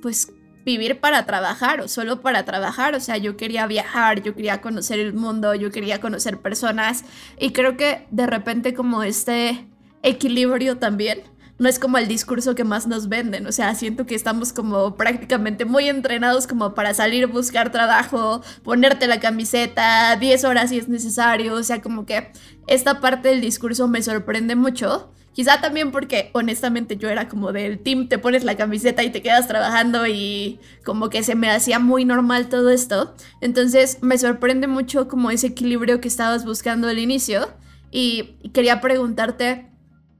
pues 0.00 0.32
vivir 0.64 1.00
para 1.00 1.26
trabajar 1.26 1.80
o 1.80 1.88
solo 1.88 2.20
para 2.20 2.44
trabajar, 2.44 2.94
o 2.94 3.00
sea, 3.00 3.16
yo 3.16 3.36
quería 3.36 3.66
viajar, 3.66 4.22
yo 4.22 4.34
quería 4.36 4.60
conocer 4.60 5.00
el 5.00 5.12
mundo, 5.12 5.56
yo 5.56 5.72
quería 5.72 6.00
conocer 6.00 6.38
personas 6.38 7.04
y 7.36 7.50
creo 7.50 7.76
que 7.76 8.06
de 8.12 8.26
repente 8.26 8.74
como 8.74 9.02
este 9.02 9.66
equilibrio 10.02 10.78
también 10.78 11.22
no 11.58 11.68
es 11.68 11.78
como 11.78 11.98
el 11.98 12.08
discurso 12.08 12.54
que 12.54 12.64
más 12.64 12.86
nos 12.86 13.08
venden. 13.08 13.46
O 13.46 13.52
sea, 13.52 13.74
siento 13.74 14.06
que 14.06 14.14
estamos 14.14 14.52
como 14.52 14.96
prácticamente 14.96 15.64
muy 15.64 15.88
entrenados 15.88 16.46
como 16.46 16.74
para 16.74 16.94
salir, 16.94 17.26
buscar 17.26 17.70
trabajo, 17.70 18.42
ponerte 18.62 19.06
la 19.06 19.20
camiseta, 19.20 20.16
10 20.16 20.44
horas 20.44 20.70
si 20.70 20.78
es 20.78 20.88
necesario. 20.88 21.54
O 21.54 21.62
sea, 21.62 21.80
como 21.80 22.06
que 22.06 22.32
esta 22.66 23.00
parte 23.00 23.28
del 23.28 23.40
discurso 23.40 23.86
me 23.86 24.02
sorprende 24.02 24.56
mucho. 24.56 25.10
Quizá 25.32 25.60
también 25.60 25.90
porque 25.90 26.30
honestamente 26.32 26.96
yo 26.96 27.08
era 27.08 27.28
como 27.28 27.52
del 27.52 27.80
team, 27.80 28.08
te 28.08 28.18
pones 28.18 28.44
la 28.44 28.56
camiseta 28.56 29.02
y 29.02 29.10
te 29.10 29.20
quedas 29.20 29.48
trabajando 29.48 30.06
y 30.06 30.60
como 30.84 31.10
que 31.10 31.24
se 31.24 31.34
me 31.34 31.50
hacía 31.50 31.80
muy 31.80 32.04
normal 32.04 32.48
todo 32.48 32.70
esto. 32.70 33.14
Entonces 33.40 33.98
me 34.00 34.16
sorprende 34.16 34.68
mucho 34.68 35.08
como 35.08 35.32
ese 35.32 35.48
equilibrio 35.48 36.00
que 36.00 36.06
estabas 36.06 36.44
buscando 36.44 36.88
al 36.88 37.00
inicio 37.00 37.48
y 37.90 38.36
quería 38.52 38.80
preguntarte, 38.80 39.70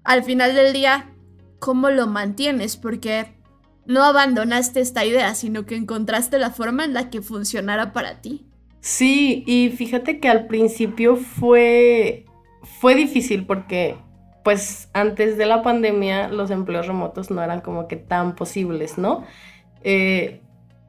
al 0.03 0.25
final 0.25 0.55
del 0.55 0.73
día, 0.73 1.14
cómo 1.65 1.89
lo 1.89 2.07
mantienes, 2.07 2.77
porque 2.77 3.25
no 3.87 4.05
abandonaste 4.05 4.81
esta 4.81 5.07
idea, 5.07 5.35
sino 5.35 5.65
que 5.65 5.77
encontraste 5.77 6.39
la 6.39 6.51
forma 6.51 6.85
en 6.85 6.93
la 6.93 7.09
que 7.09 7.23
funcionara 7.23 7.95
para 7.95 8.21
ti. 8.21 8.45
Sí, 8.81 9.45
y 9.47 9.71
fíjate 9.71 10.21
que 10.21 10.29
al 10.29 10.47
principio 10.47 11.17
fue, 11.17 12.27
fue 12.81 12.95
difícil 12.95 13.47
porque 13.47 13.97
pues 14.43 14.91
antes 14.93 15.39
de 15.39 15.47
la 15.47 15.63
pandemia 15.63 16.29
los 16.29 16.51
empleos 16.51 16.87
remotos 16.87 17.31
no 17.31 17.43
eran 17.43 17.63
como 17.63 17.89
que 17.89 17.97
tan 17.97 18.35
posibles, 18.35 18.99
¿no? 18.99 19.25
Eh, 19.85 20.43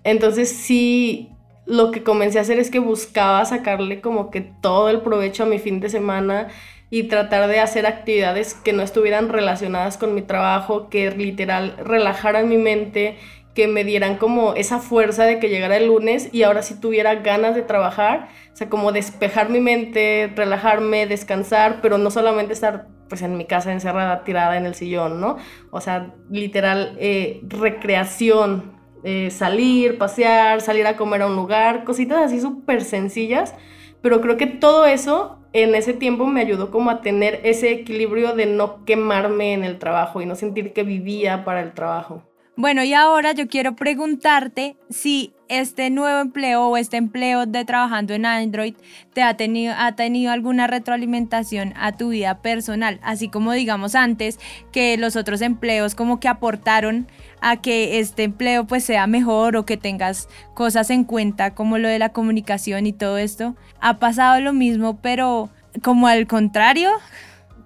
entonces 0.03 0.49
sí, 0.49 1.29
lo 1.65 1.89
que 1.91 2.03
comencé 2.03 2.37
a 2.37 2.41
hacer 2.41 2.59
es 2.59 2.69
que 2.69 2.79
buscaba 2.79 3.45
sacarle 3.45 4.01
como 4.01 4.29
que 4.29 4.41
todo 4.41 4.89
el 4.89 4.99
provecho 4.99 5.43
a 5.43 5.45
mi 5.45 5.57
fin 5.57 5.79
de 5.79 5.87
semana 5.87 6.49
y 6.89 7.03
tratar 7.03 7.47
de 7.47 7.59
hacer 7.59 7.85
actividades 7.85 8.53
que 8.53 8.73
no 8.73 8.83
estuvieran 8.83 9.29
relacionadas 9.29 9.97
con 9.97 10.13
mi 10.13 10.21
trabajo, 10.21 10.89
que 10.89 11.11
literal 11.11 11.75
relajaran 11.77 12.47
mi 12.47 12.57
mente, 12.57 13.17
que 13.55 13.67
me 13.67 13.83
dieran 13.83 14.17
como 14.17 14.53
esa 14.53 14.79
fuerza 14.79 15.23
de 15.23 15.39
que 15.39 15.49
llegara 15.49 15.77
el 15.77 15.87
lunes 15.87 16.29
y 16.31 16.43
ahora 16.43 16.61
sí 16.61 16.79
tuviera 16.79 17.15
ganas 17.15 17.55
de 17.55 17.61
trabajar, 17.61 18.27
o 18.53 18.55
sea, 18.55 18.69
como 18.69 18.91
despejar 18.91 19.49
mi 19.49 19.61
mente, 19.61 20.31
relajarme, 20.35 21.07
descansar, 21.07 21.79
pero 21.81 21.97
no 21.97 22.11
solamente 22.11 22.53
estar 22.53 22.87
pues 23.07 23.21
en 23.21 23.37
mi 23.37 23.45
casa 23.45 23.71
encerrada, 23.71 24.23
tirada 24.23 24.57
en 24.57 24.65
el 24.65 24.75
sillón, 24.75 25.21
¿no? 25.21 25.37
O 25.71 25.79
sea, 25.79 26.13
literal, 26.29 26.97
eh, 26.99 27.39
recreación, 27.43 28.73
eh, 29.03 29.29
salir, 29.31 29.97
pasear, 29.97 30.61
salir 30.61 30.85
a 30.87 30.97
comer 30.97 31.21
a 31.21 31.27
un 31.27 31.35
lugar, 31.35 31.83
cositas 31.83 32.17
así 32.19 32.41
súper 32.41 32.83
sencillas, 32.83 33.55
pero 34.01 34.19
creo 34.21 34.35
que 34.35 34.47
todo 34.47 34.85
eso 34.85 35.44
en 35.55 35.73
ese 35.73 35.93
tiempo 35.93 36.25
me 36.25 36.41
ayudó 36.41 36.69
como 36.69 36.89
a 36.89 37.01
tener 37.01 37.39
ese 37.43 37.71
equilibrio 37.71 38.35
de 38.35 38.45
no 38.45 38.83
quemarme 38.83 39.53
en 39.53 39.63
el 39.63 39.79
trabajo 39.79 40.21
y 40.21 40.25
no 40.25 40.35
sentir 40.35 40.73
que 40.73 40.83
vivía 40.83 41.45
para 41.45 41.61
el 41.61 41.73
trabajo. 41.73 42.23
Bueno, 42.57 42.83
y 42.83 42.93
ahora 42.93 43.31
yo 43.31 43.47
quiero 43.47 43.75
preguntarte 43.75 44.75
si 44.89 45.34
este 45.47 45.89
nuevo 45.89 46.19
empleo 46.19 46.67
o 46.67 46.77
este 46.77 46.97
empleo 46.97 47.45
de 47.45 47.65
trabajando 47.65 48.13
en 48.13 48.25
Android 48.25 48.75
te 49.13 49.21
ha 49.21 49.37
tenido, 49.37 49.73
ha 49.77 49.95
tenido 49.95 50.31
alguna 50.31 50.67
retroalimentación 50.67 51.73
a 51.77 51.91
tu 51.91 52.09
vida 52.09 52.41
personal, 52.41 52.99
así 53.03 53.29
como 53.29 53.51
digamos 53.53 53.95
antes 53.95 54.39
que 54.71 54.97
los 54.97 55.15
otros 55.15 55.41
empleos 55.41 55.95
como 55.95 56.19
que 56.19 56.27
aportaron 56.27 57.07
a 57.41 57.57
que 57.57 57.99
este 57.99 58.23
empleo 58.23 58.65
pues 58.65 58.83
sea 58.83 59.07
mejor 59.07 59.55
o 59.55 59.65
que 59.65 59.77
tengas 59.77 60.27
cosas 60.53 60.89
en 60.89 61.03
cuenta 61.03 61.53
como 61.53 61.77
lo 61.77 61.87
de 61.87 61.99
la 61.99 62.09
comunicación 62.09 62.85
y 62.85 62.93
todo 62.93 63.17
esto. 63.17 63.55
¿Ha 63.79 63.99
pasado 63.99 64.39
lo 64.41 64.53
mismo 64.53 64.99
pero 65.01 65.49
como 65.83 66.07
al 66.07 66.27
contrario? 66.27 66.89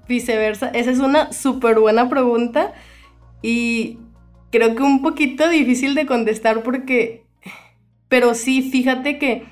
Viceversa, 0.07 0.69
esa 0.69 0.91
es 0.91 0.99
una 0.99 1.31
súper 1.31 1.79
buena 1.79 2.09
pregunta 2.09 2.73
y 3.41 3.99
creo 4.51 4.75
que 4.75 4.83
un 4.83 5.01
poquito 5.01 5.47
difícil 5.49 5.95
de 5.95 6.05
contestar 6.05 6.63
porque, 6.63 7.25
pero 8.09 8.33
sí, 8.33 8.63
fíjate 8.63 9.17
que 9.17 9.45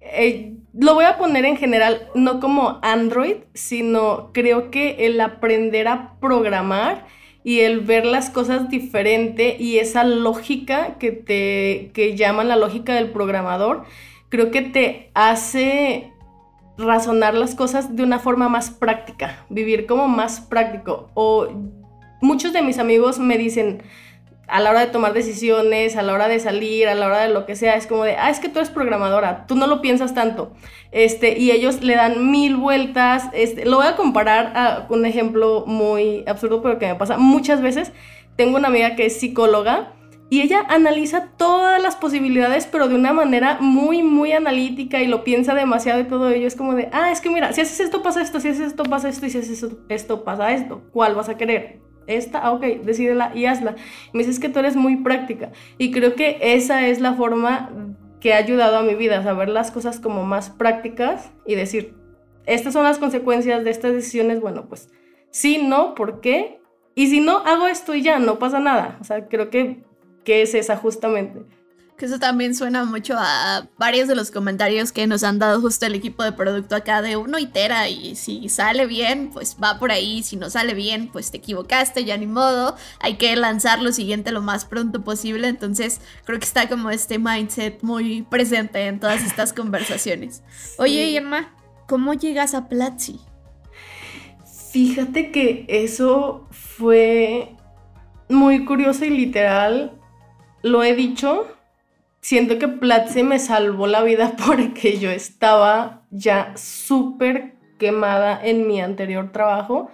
eh, 0.00 0.56
lo 0.74 0.94
voy 0.94 1.04
a 1.04 1.16
poner 1.16 1.44
en 1.44 1.56
general, 1.56 2.08
no 2.14 2.40
como 2.40 2.80
Android, 2.82 3.36
sino 3.54 4.30
creo 4.32 4.70
que 4.70 5.06
el 5.06 5.20
aprender 5.20 5.88
a 5.88 6.14
programar 6.20 7.06
y 7.44 7.60
el 7.60 7.80
ver 7.80 8.04
las 8.04 8.30
cosas 8.30 8.68
diferente 8.68 9.56
y 9.58 9.78
esa 9.78 10.04
lógica 10.04 10.98
que 10.98 11.12
te 11.12 11.90
que 11.92 12.16
llaman 12.16 12.48
la 12.48 12.56
lógica 12.56 12.94
del 12.94 13.10
programador, 13.10 13.84
creo 14.28 14.50
que 14.50 14.62
te 14.62 15.10
hace 15.14 16.12
razonar 16.78 17.34
las 17.34 17.54
cosas 17.54 17.94
de 17.96 18.02
una 18.02 18.18
forma 18.18 18.48
más 18.48 18.70
práctica, 18.70 19.44
vivir 19.50 19.86
como 19.86 20.08
más 20.08 20.40
práctico. 20.40 21.10
O 21.14 21.48
muchos 22.20 22.52
de 22.52 22.62
mis 22.62 22.78
amigos 22.78 23.18
me 23.18 23.38
dicen, 23.38 23.82
a 24.52 24.60
la 24.60 24.70
hora 24.70 24.80
de 24.80 24.88
tomar 24.88 25.14
decisiones, 25.14 25.96
a 25.96 26.02
la 26.02 26.12
hora 26.12 26.28
de 26.28 26.38
salir, 26.38 26.86
a 26.86 26.94
la 26.94 27.06
hora 27.06 27.20
de 27.22 27.30
lo 27.30 27.46
que 27.46 27.56
sea, 27.56 27.74
es 27.76 27.86
como 27.86 28.04
de, 28.04 28.16
ah, 28.16 28.28
es 28.28 28.38
que 28.38 28.50
tú 28.50 28.58
eres 28.58 28.68
programadora, 28.68 29.46
tú 29.46 29.54
no 29.54 29.66
lo 29.66 29.80
piensas 29.80 30.12
tanto. 30.12 30.52
Este, 30.90 31.38
y 31.38 31.52
ellos 31.52 31.82
le 31.82 31.96
dan 31.96 32.30
mil 32.30 32.56
vueltas. 32.56 33.30
Este, 33.32 33.64
lo 33.64 33.78
voy 33.78 33.86
a 33.86 33.96
comparar 33.96 34.52
a 34.54 34.86
un 34.90 35.06
ejemplo 35.06 35.64
muy 35.66 36.22
absurdo, 36.26 36.60
pero 36.60 36.78
que 36.78 36.86
me 36.86 36.94
pasa 36.96 37.16
muchas 37.16 37.62
veces. 37.62 37.92
Tengo 38.36 38.58
una 38.58 38.68
amiga 38.68 38.94
que 38.94 39.06
es 39.06 39.18
psicóloga 39.18 39.94
y 40.28 40.42
ella 40.42 40.66
analiza 40.68 41.30
todas 41.38 41.82
las 41.82 41.96
posibilidades, 41.96 42.66
pero 42.66 42.88
de 42.88 42.94
una 42.94 43.14
manera 43.14 43.56
muy, 43.58 44.02
muy 44.02 44.32
analítica 44.32 45.00
y 45.00 45.06
lo 45.06 45.24
piensa 45.24 45.54
demasiado 45.54 46.00
y 46.00 46.04
todo 46.04 46.28
ello. 46.28 46.46
Es 46.46 46.56
como 46.56 46.74
de, 46.74 46.90
ah, 46.92 47.10
es 47.10 47.22
que 47.22 47.30
mira, 47.30 47.54
si 47.54 47.62
haces 47.62 47.80
esto 47.80 48.02
pasa 48.02 48.20
esto, 48.20 48.38
si 48.38 48.48
haces 48.48 48.68
esto 48.68 48.84
pasa 48.84 49.08
esto 49.08 49.24
y 49.24 49.30
si 49.30 49.38
haces 49.38 49.62
esto, 49.62 49.78
esto 49.88 50.24
pasa 50.24 50.52
esto. 50.52 50.82
¿Cuál 50.92 51.14
vas 51.14 51.30
a 51.30 51.36
querer? 51.36 51.81
Esta, 52.06 52.38
ah, 52.38 52.52
ok, 52.52 52.62
decídela 52.84 53.32
y 53.34 53.46
hazla. 53.46 53.76
Me 54.12 54.20
dices 54.20 54.40
que 54.40 54.48
tú 54.48 54.58
eres 54.58 54.76
muy 54.76 54.96
práctica 54.96 55.52
y 55.78 55.90
creo 55.90 56.14
que 56.14 56.38
esa 56.40 56.86
es 56.86 57.00
la 57.00 57.14
forma 57.14 57.70
que 58.20 58.34
ha 58.34 58.36
ayudado 58.36 58.78
a 58.78 58.82
mi 58.82 58.94
vida, 58.94 59.22
saber 59.22 59.48
las 59.48 59.70
cosas 59.70 59.98
como 59.98 60.24
más 60.24 60.50
prácticas 60.50 61.32
y 61.44 61.56
decir, 61.56 61.94
estas 62.46 62.72
son 62.72 62.84
las 62.84 62.98
consecuencias 62.98 63.64
de 63.64 63.70
estas 63.70 63.92
decisiones, 63.92 64.40
bueno, 64.40 64.68
pues 64.68 64.90
sí, 65.30 65.62
no, 65.62 65.94
¿por 65.94 66.20
qué? 66.20 66.60
Y 66.94 67.08
si 67.08 67.20
no, 67.20 67.38
hago 67.38 67.66
esto 67.66 67.94
y 67.94 68.02
ya, 68.02 68.18
no 68.18 68.38
pasa 68.38 68.60
nada. 68.60 68.98
O 69.00 69.04
sea, 69.04 69.26
creo 69.28 69.50
que, 69.50 69.82
que 70.24 70.42
es 70.42 70.54
esa 70.54 70.76
justamente. 70.76 71.40
Que 71.96 72.06
eso 72.06 72.18
también 72.18 72.54
suena 72.54 72.84
mucho 72.84 73.14
a 73.16 73.68
varios 73.78 74.08
de 74.08 74.14
los 74.14 74.30
comentarios 74.30 74.90
que 74.92 75.06
nos 75.06 75.22
han 75.22 75.38
dado 75.38 75.60
justo 75.60 75.86
el 75.86 75.94
equipo 75.94 76.24
de 76.24 76.32
producto 76.32 76.74
acá 76.74 77.02
de 77.02 77.16
uno 77.16 77.38
itera 77.38 77.88
y 77.88 78.16
si 78.16 78.48
sale 78.48 78.86
bien, 78.86 79.30
pues 79.30 79.56
va 79.62 79.78
por 79.78 79.92
ahí, 79.92 80.22
si 80.22 80.36
no 80.36 80.50
sale 80.50 80.74
bien, 80.74 81.08
pues 81.12 81.30
te 81.30 81.36
equivocaste, 81.36 82.04
ya 82.04 82.16
ni 82.16 82.26
modo, 82.26 82.76
hay 82.98 83.14
que 83.16 83.36
lanzar 83.36 83.80
lo 83.80 83.92
siguiente 83.92 84.32
lo 84.32 84.40
más 84.40 84.64
pronto 84.64 85.04
posible, 85.04 85.48
entonces 85.48 86.00
creo 86.24 86.38
que 86.38 86.46
está 86.46 86.68
como 86.68 86.90
este 86.90 87.18
mindset 87.18 87.82
muy 87.82 88.22
presente 88.22 88.86
en 88.86 88.98
todas 88.98 89.22
estas 89.22 89.52
conversaciones. 89.54 90.42
Oye, 90.78 91.10
Irma, 91.10 91.54
¿cómo 91.86 92.14
llegas 92.14 92.54
a 92.54 92.68
Platzi? 92.68 93.20
Fíjate 94.72 95.30
que 95.30 95.66
eso 95.68 96.48
fue 96.50 97.54
muy 98.30 98.64
curioso 98.64 99.04
y 99.04 99.10
literal. 99.10 99.92
Lo 100.62 100.82
he 100.82 100.94
dicho. 100.94 101.46
Siento 102.22 102.56
que 102.60 102.68
Platzi 102.68 103.24
me 103.24 103.40
salvó 103.40 103.88
la 103.88 104.04
vida 104.04 104.36
porque 104.46 104.98
yo 104.98 105.10
estaba 105.10 106.02
ya 106.10 106.52
súper 106.56 107.56
quemada 107.78 108.40
en 108.42 108.68
mi 108.68 108.80
anterior 108.80 109.32
trabajo. 109.32 109.90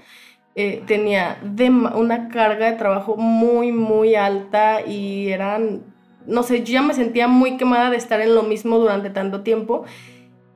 Eh, 0.55 0.83
tenía 0.87 1.41
una 1.95 2.29
carga 2.29 2.71
de 2.71 2.77
trabajo 2.77 3.17
muy, 3.17 3.73
muy 3.73 4.15
alta 4.15 4.83
y 4.87 5.29
eran, 5.29 5.83
no 6.27 6.43
sé, 6.43 6.65
yo 6.65 6.75
ya 6.75 6.83
me 6.83 6.93
sentía 6.93 7.29
muy 7.29 7.57
quemada 7.57 7.91
de 7.91 7.97
estar 7.97 8.21
en 8.21 8.35
lo 8.35 8.43
mismo 8.43 8.79
durante 8.79 9.09
tanto 9.09 9.43
tiempo 9.43 9.85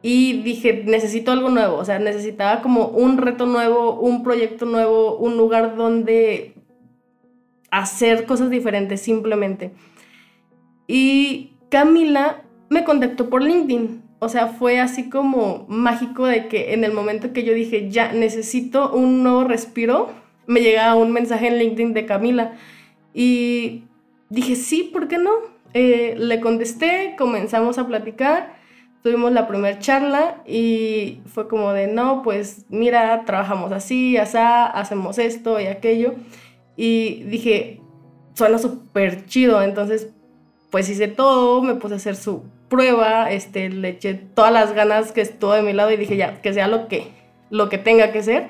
y 0.03 0.43
dije, 0.43 0.83
necesito 0.85 1.31
algo 1.31 1.49
nuevo, 1.49 1.77
o 1.77 1.85
sea, 1.85 2.01
necesitaba 2.01 2.61
como 2.61 2.89
un 2.89 3.17
reto 3.17 3.47
nuevo, 3.47 3.99
un 4.01 4.25
proyecto 4.25 4.67
nuevo, 4.67 5.17
un 5.17 5.37
lugar 5.37 5.77
donde 5.77 6.55
hacer 7.71 8.27
cosas 8.27 8.51
diferentes 8.51 9.01
simplemente. 9.01 9.73
Y 10.89 11.52
Camila 11.73 12.43
me 12.69 12.85
contactó 12.85 13.31
por 13.31 13.43
LinkedIn, 13.43 14.03
o 14.19 14.29
sea, 14.29 14.49
fue 14.49 14.79
así 14.79 15.09
como 15.09 15.65
mágico 15.69 16.27
de 16.27 16.47
que 16.47 16.75
en 16.75 16.85
el 16.85 16.93
momento 16.93 17.33
que 17.33 17.45
yo 17.45 17.55
dije, 17.55 17.91
ya 17.91 18.13
necesito 18.13 18.93
un 18.93 19.23
nuevo 19.23 19.45
respiro, 19.45 20.11
me 20.47 20.61
llegaba 20.61 20.97
un 20.97 21.13
mensaje 21.13 21.49
en 21.49 21.59
LinkedIn 21.59 21.95
de 21.95 22.05
Camila 22.05 22.53
y 23.15 23.85
dije, 24.29 24.55
sí, 24.55 24.91
¿por 24.93 25.09
qué 25.09 25.17
no? 25.17 25.31
Eh, 25.73 26.15
le 26.19 26.41
contesté, 26.41 27.15
comenzamos 27.17 27.79
a 27.79 27.87
platicar 27.87 28.61
tuvimos 29.03 29.33
la 29.33 29.49
primera 29.49 29.79
charla 29.79 30.43
y 30.47 31.21
fue 31.27 31.49
como 31.49 31.73
de, 31.73 31.89
no, 31.89 32.23
pues 32.23 32.67
mira, 32.69 33.25
trabajamos 33.25 33.73
así, 33.73 34.17
así, 34.17 34.39
hacemos 34.39 35.19
esto 35.19 35.61
y 35.61 35.67
aquello. 35.67 36.15
Y 36.77 37.25
dije, 37.25 37.81
suena 38.35 38.59
súper 38.59 39.27
chido, 39.27 39.63
entonces 39.63 40.15
pues 40.73 40.89
hice 40.89 41.07
todo, 41.07 41.63
me 41.63 41.75
puse 41.75 41.95
a 41.95 41.97
hacer 41.99 42.17
su 42.17 42.45
prueba, 42.71 43.31
este, 43.31 43.69
le 43.69 43.91
eché 43.91 44.15
todas 44.15 44.51
las 44.51 44.73
ganas 44.73 45.13
que 45.13 45.21
estuvo 45.21 45.53
de 45.53 45.61
mi 45.61 45.75
lado 45.75 45.93
y 45.93 45.99
dije, 45.99 46.17
ya, 46.17 46.41
que 46.41 46.55
sea 46.55 46.67
lo 46.67 46.89
que, 46.89 47.09
lo 47.51 47.69
que 47.69 47.77
tenga 47.77 48.11
que 48.11 48.23
ser. 48.23 48.49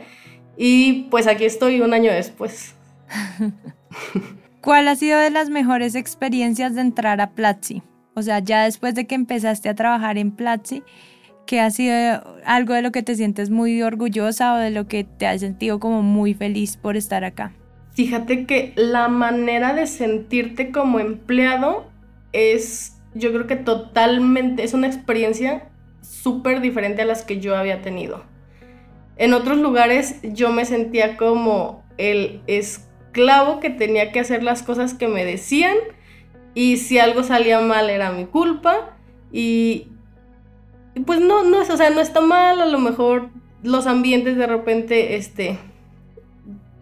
Y 0.57 1.09
pues 1.11 1.27
aquí 1.27 1.45
estoy 1.45 1.81
un 1.81 1.93
año 1.93 2.13
después. 2.13 2.77
¿Cuál 4.61 4.87
ha 4.87 4.95
sido 4.95 5.19
de 5.19 5.31
las 5.31 5.51
mejores 5.51 5.97
experiencias 5.97 6.77
de 6.77 6.83
entrar 6.83 7.21
a 7.21 7.31
Platzi? 7.31 7.83
O 8.15 8.23
sea, 8.23 8.39
ya 8.39 8.63
después 8.63 8.95
de 8.95 9.09
que 9.09 9.17
empezaste 9.17 9.69
a 9.69 9.75
trabajar 9.75 10.17
en 10.17 10.31
Platzi, 10.31 10.85
¿qué 11.45 11.59
ha 11.59 11.73
sido 11.73 12.23
algo 12.47 12.75
de 12.75 12.83
lo 12.83 12.93
que 12.93 13.03
te 13.03 13.17
sientes 13.17 13.51
muy 13.51 13.83
orgullosa 13.83 14.55
o 14.55 14.59
de 14.59 14.71
lo 14.71 14.87
que 14.87 15.03
te 15.03 15.27
has 15.27 15.41
sentido 15.41 15.81
como 15.81 16.03
muy 16.03 16.35
feliz 16.35 16.77
por 16.77 16.97
estar 16.97 17.25
acá? 17.25 17.53
Fíjate 17.95 18.47
que 18.47 18.75
la 18.77 19.09
manera 19.09 19.75
de 19.75 19.89
sentirte 19.89 20.71
como 20.71 21.01
empleado 21.01 21.91
es, 22.33 23.01
yo 23.15 23.33
creo 23.33 23.47
que 23.47 23.57
totalmente, 23.57 24.65
es 24.65 24.75
una 24.75 24.87
experiencia 24.87 25.69
súper 26.01 26.61
diferente 26.61 27.03
a 27.03 27.05
las 27.05 27.23
que 27.23 27.41
yo 27.41 27.57
había 27.57 27.83
tenido. 27.83 28.25
En 29.17 29.35
otros 29.35 29.59
lugares 29.59 30.21
yo 30.23 30.51
me 30.51 30.65
sentía 30.65 31.17
como 31.17 31.85
el 31.99 32.41
esclavo 32.47 33.61
que 33.61 33.71
tenía 33.71 34.11
que 34.13 34.21
hacer 34.21 34.43
las 34.43 34.63
cosas 34.63 34.95
que 34.95 35.09
me 35.09 35.25
decían 35.25 35.77
y 36.55 36.79
si 36.79 36.99
algo 36.99 37.23
salía 37.23 37.61
mal 37.61 37.91
era 37.91 38.11
mi 38.13 38.25
culpa 38.25 38.97
y, 39.31 39.89
pues 41.07 41.21
no, 41.21 41.45
no, 41.45 41.61
o 41.61 41.77
sea, 41.77 41.91
no 41.91 42.01
está 42.01 42.21
mal, 42.21 42.61
a 42.61 42.67
lo 42.67 42.79
mejor 42.79 43.31
los 43.63 43.87
ambientes 43.87 44.37
de 44.37 44.47
repente, 44.47 45.17
este, 45.17 45.59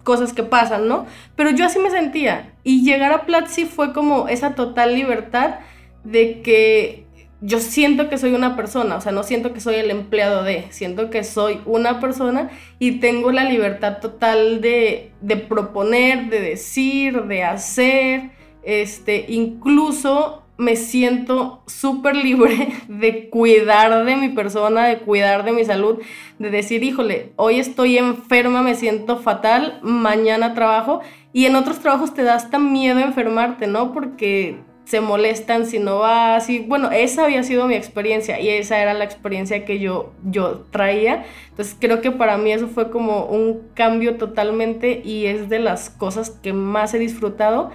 cosas 0.02 0.32
que 0.32 0.42
pasan, 0.42 0.88
¿no? 0.88 1.06
Pero 1.36 1.50
yo 1.50 1.64
así 1.64 1.78
me 1.78 1.90
sentía 1.90 2.49
y 2.62 2.84
llegar 2.84 3.12
a 3.12 3.26
Platzi 3.26 3.64
fue 3.64 3.92
como 3.92 4.28
esa 4.28 4.54
total 4.54 4.94
libertad 4.94 5.60
de 6.04 6.42
que 6.42 7.06
yo 7.42 7.58
siento 7.58 8.08
que 8.10 8.18
soy 8.18 8.34
una 8.34 8.54
persona, 8.54 8.96
o 8.96 9.00
sea, 9.00 9.12
no 9.12 9.22
siento 9.22 9.54
que 9.54 9.60
soy 9.60 9.76
el 9.76 9.90
empleado 9.90 10.42
de, 10.42 10.66
siento 10.70 11.08
que 11.08 11.24
soy 11.24 11.60
una 11.64 11.98
persona 12.00 12.50
y 12.78 13.00
tengo 13.00 13.32
la 13.32 13.44
libertad 13.44 13.98
total 13.98 14.60
de, 14.60 15.12
de 15.22 15.36
proponer, 15.36 16.28
de 16.28 16.40
decir, 16.40 17.22
de 17.24 17.44
hacer, 17.44 18.30
este, 18.62 19.24
incluso 19.28 20.42
me 20.60 20.76
siento 20.76 21.62
súper 21.66 22.14
libre 22.14 22.68
de 22.88 23.30
cuidar 23.30 24.04
de 24.04 24.16
mi 24.16 24.28
persona, 24.28 24.86
de 24.86 24.98
cuidar 24.98 25.44
de 25.44 25.52
mi 25.52 25.64
salud, 25.64 25.98
de 26.38 26.50
decir, 26.50 26.84
híjole, 26.84 27.32
hoy 27.36 27.58
estoy 27.58 27.96
enferma, 27.96 28.62
me 28.62 28.74
siento 28.74 29.16
fatal, 29.16 29.80
mañana 29.82 30.52
trabajo. 30.52 31.00
Y 31.32 31.46
en 31.46 31.56
otros 31.56 31.78
trabajos 31.80 32.12
te 32.12 32.24
da 32.24 32.34
hasta 32.34 32.58
miedo 32.58 32.98
enfermarte, 33.00 33.66
¿no? 33.66 33.92
Porque 33.92 34.58
se 34.84 35.00
molestan 35.00 35.66
si 35.66 35.78
no 35.78 36.00
vas 36.00 36.50
y 36.50 36.58
bueno, 36.58 36.90
esa 36.90 37.24
había 37.24 37.44
sido 37.44 37.68
mi 37.68 37.74
experiencia 37.74 38.40
y 38.40 38.48
esa 38.48 38.80
era 38.80 38.92
la 38.92 39.04
experiencia 39.04 39.64
que 39.64 39.78
yo, 39.78 40.12
yo 40.24 40.66
traía. 40.72 41.24
Entonces 41.50 41.76
creo 41.78 42.00
que 42.00 42.10
para 42.10 42.36
mí 42.36 42.52
eso 42.52 42.66
fue 42.66 42.90
como 42.90 43.26
un 43.26 43.68
cambio 43.74 44.16
totalmente 44.16 45.00
y 45.04 45.26
es 45.26 45.48
de 45.48 45.60
las 45.60 45.90
cosas 45.90 46.30
que 46.30 46.52
más 46.52 46.92
he 46.92 46.98
disfrutado. 46.98 47.70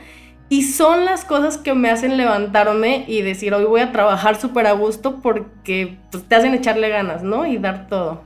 Y 0.47 0.63
son 0.63 1.05
las 1.05 1.25
cosas 1.25 1.57
que 1.57 1.73
me 1.73 1.89
hacen 1.89 2.17
levantarme 2.17 3.05
y 3.07 3.21
decir, 3.21 3.53
hoy 3.53 3.65
voy 3.65 3.81
a 3.81 3.91
trabajar 3.91 4.39
súper 4.39 4.67
a 4.67 4.73
gusto 4.73 5.19
porque 5.21 5.97
pues, 6.11 6.23
te 6.23 6.35
hacen 6.35 6.53
echarle 6.53 6.89
ganas, 6.89 7.23
¿no? 7.23 7.47
Y 7.47 7.57
dar 7.57 7.87
todo. 7.87 8.23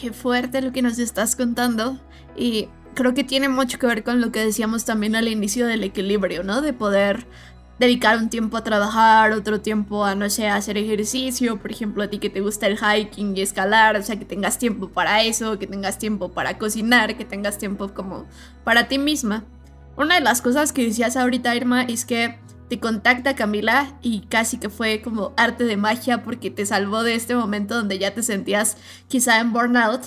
Qué 0.00 0.12
fuerte 0.12 0.62
lo 0.62 0.72
que 0.72 0.82
nos 0.82 0.98
estás 0.98 1.34
contando. 1.34 1.98
Y 2.36 2.68
creo 2.94 3.14
que 3.14 3.24
tiene 3.24 3.48
mucho 3.48 3.78
que 3.78 3.86
ver 3.86 4.04
con 4.04 4.20
lo 4.20 4.30
que 4.30 4.44
decíamos 4.44 4.84
también 4.84 5.16
al 5.16 5.26
inicio 5.26 5.66
del 5.66 5.82
equilibrio, 5.82 6.44
¿no? 6.44 6.62
De 6.62 6.72
poder 6.72 7.26
dedicar 7.78 8.16
un 8.18 8.30
tiempo 8.30 8.56
a 8.56 8.64
trabajar, 8.64 9.32
otro 9.32 9.60
tiempo 9.60 10.04
a, 10.04 10.14
no 10.14 10.30
sé, 10.30 10.48
a 10.48 10.56
hacer 10.56 10.78
ejercicio, 10.78 11.58
por 11.58 11.70
ejemplo, 11.70 12.02
a 12.02 12.08
ti 12.08 12.18
que 12.18 12.30
te 12.30 12.40
gusta 12.40 12.66
el 12.66 12.78
hiking 12.78 13.36
y 13.36 13.42
escalar, 13.42 13.96
o 13.96 14.02
sea, 14.02 14.18
que 14.18 14.24
tengas 14.24 14.58
tiempo 14.58 14.88
para 14.88 15.22
eso, 15.22 15.58
que 15.58 15.66
tengas 15.66 15.98
tiempo 15.98 16.30
para 16.30 16.58
cocinar, 16.58 17.16
que 17.16 17.24
tengas 17.24 17.58
tiempo 17.58 17.92
como 17.92 18.26
para 18.64 18.88
ti 18.88 18.98
misma. 18.98 19.44
Una 19.96 20.16
de 20.16 20.20
las 20.20 20.42
cosas 20.42 20.72
que 20.72 20.84
decías 20.84 21.16
ahorita, 21.16 21.56
Irma, 21.56 21.82
es 21.82 22.04
que 22.04 22.38
te 22.68 22.80
contacta 22.80 23.34
Camila 23.34 23.98
y 24.02 24.22
casi 24.22 24.58
que 24.58 24.68
fue 24.68 25.00
como 25.00 25.32
arte 25.36 25.64
de 25.64 25.76
magia 25.76 26.22
porque 26.22 26.50
te 26.50 26.66
salvó 26.66 27.02
de 27.02 27.14
este 27.14 27.34
momento 27.34 27.76
donde 27.76 27.98
ya 27.98 28.12
te 28.12 28.22
sentías 28.22 28.76
quizá 29.08 29.40
en 29.40 29.52
burnout. 29.52 30.02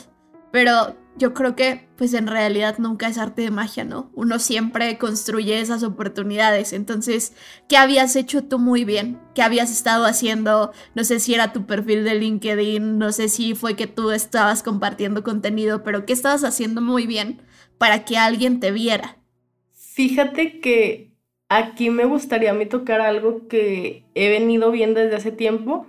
Pero 0.51 0.95
yo 1.17 1.33
creo 1.33 1.55
que 1.55 1.89
pues 1.95 2.13
en 2.13 2.27
realidad 2.27 2.77
nunca 2.77 3.07
es 3.07 3.17
arte 3.17 3.43
de 3.43 3.51
magia, 3.51 3.83
¿no? 3.83 4.11
Uno 4.13 4.39
siempre 4.39 4.97
construye 4.97 5.59
esas 5.59 5.83
oportunidades. 5.83 6.73
Entonces, 6.73 7.33
¿qué 7.67 7.77
habías 7.77 8.15
hecho 8.15 8.43
tú 8.43 8.59
muy 8.59 8.85
bien? 8.85 9.19
¿Qué 9.35 9.41
habías 9.41 9.71
estado 9.71 10.05
haciendo? 10.05 10.71
No 10.95 11.03
sé 11.03 11.19
si 11.19 11.33
era 11.33 11.53
tu 11.53 11.65
perfil 11.65 12.03
de 12.03 12.15
LinkedIn, 12.15 12.97
no 12.97 13.11
sé 13.11 13.29
si 13.29 13.55
fue 13.55 13.75
que 13.75 13.87
tú 13.87 14.11
estabas 14.11 14.63
compartiendo 14.63 15.23
contenido, 15.23 15.83
pero 15.83 16.05
¿qué 16.05 16.13
estabas 16.13 16.43
haciendo 16.43 16.81
muy 16.81 17.05
bien 17.07 17.41
para 17.77 18.05
que 18.05 18.17
alguien 18.17 18.59
te 18.59 18.71
viera? 18.71 19.18
Fíjate 19.99 20.61
que 20.61 21.11
aquí 21.49 21.89
me 21.89 22.05
gustaría 22.05 22.51
a 22.51 22.53
mí 22.53 22.65
tocar 22.65 23.01
algo 23.01 23.49
que 23.49 24.05
he 24.15 24.29
venido 24.29 24.71
viendo 24.71 25.01
desde 25.01 25.17
hace 25.17 25.33
tiempo. 25.33 25.87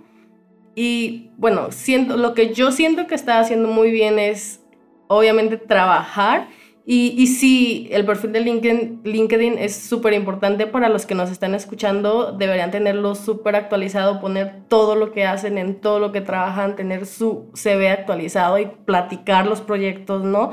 Y 0.75 1.29
bueno, 1.37 1.71
siento, 1.71 2.17
lo 2.17 2.33
que 2.33 2.53
yo 2.53 2.73
siento 2.73 3.07
que 3.07 3.15
está 3.15 3.39
haciendo 3.39 3.69
muy 3.69 3.89
bien 3.89 4.19
es 4.19 4.65
obviamente 5.07 5.55
trabajar. 5.55 6.49
Y, 6.85 7.15
y 7.17 7.27
sí, 7.27 7.87
el 7.89 8.03
perfil 8.03 8.33
de 8.33 8.41
LinkedIn, 8.41 8.99
LinkedIn 9.05 9.57
es 9.57 9.77
súper 9.77 10.11
importante 10.11 10.67
para 10.67 10.89
los 10.89 11.05
que 11.05 11.15
nos 11.15 11.31
están 11.31 11.55
escuchando. 11.55 12.33
Deberían 12.33 12.69
tenerlo 12.69 13.15
súper 13.15 13.55
actualizado, 13.55 14.19
poner 14.19 14.67
todo 14.67 14.95
lo 14.95 15.13
que 15.13 15.23
hacen 15.23 15.57
en 15.57 15.79
todo 15.79 15.99
lo 15.99 16.11
que 16.11 16.19
trabajan, 16.19 16.75
tener 16.75 17.05
su 17.05 17.49
CV 17.53 17.87
actualizado 17.87 18.59
y 18.59 18.65
platicar 18.65 19.47
los 19.47 19.61
proyectos, 19.61 20.25
¿no? 20.25 20.51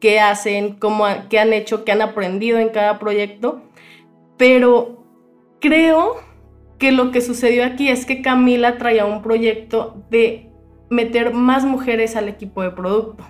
Qué 0.00 0.20
hacen, 0.20 0.74
cómo, 0.74 1.04
qué 1.28 1.38
han 1.38 1.52
hecho, 1.52 1.84
qué 1.84 1.92
han 1.92 2.02
aprendido 2.02 2.58
en 2.58 2.70
cada 2.70 2.98
proyecto. 2.98 3.62
Pero 4.36 5.04
creo 5.60 6.16
que 6.78 6.92
lo 6.92 7.10
que 7.10 7.20
sucedió 7.20 7.64
aquí 7.64 7.88
es 7.88 8.06
que 8.06 8.22
Camila 8.22 8.78
traía 8.78 9.04
un 9.04 9.22
proyecto 9.22 10.02
de 10.10 10.50
meter 10.88 11.32
más 11.34 11.64
mujeres 11.64 12.16
al 12.16 12.28
equipo 12.28 12.62
de 12.62 12.70
producto. 12.70 13.24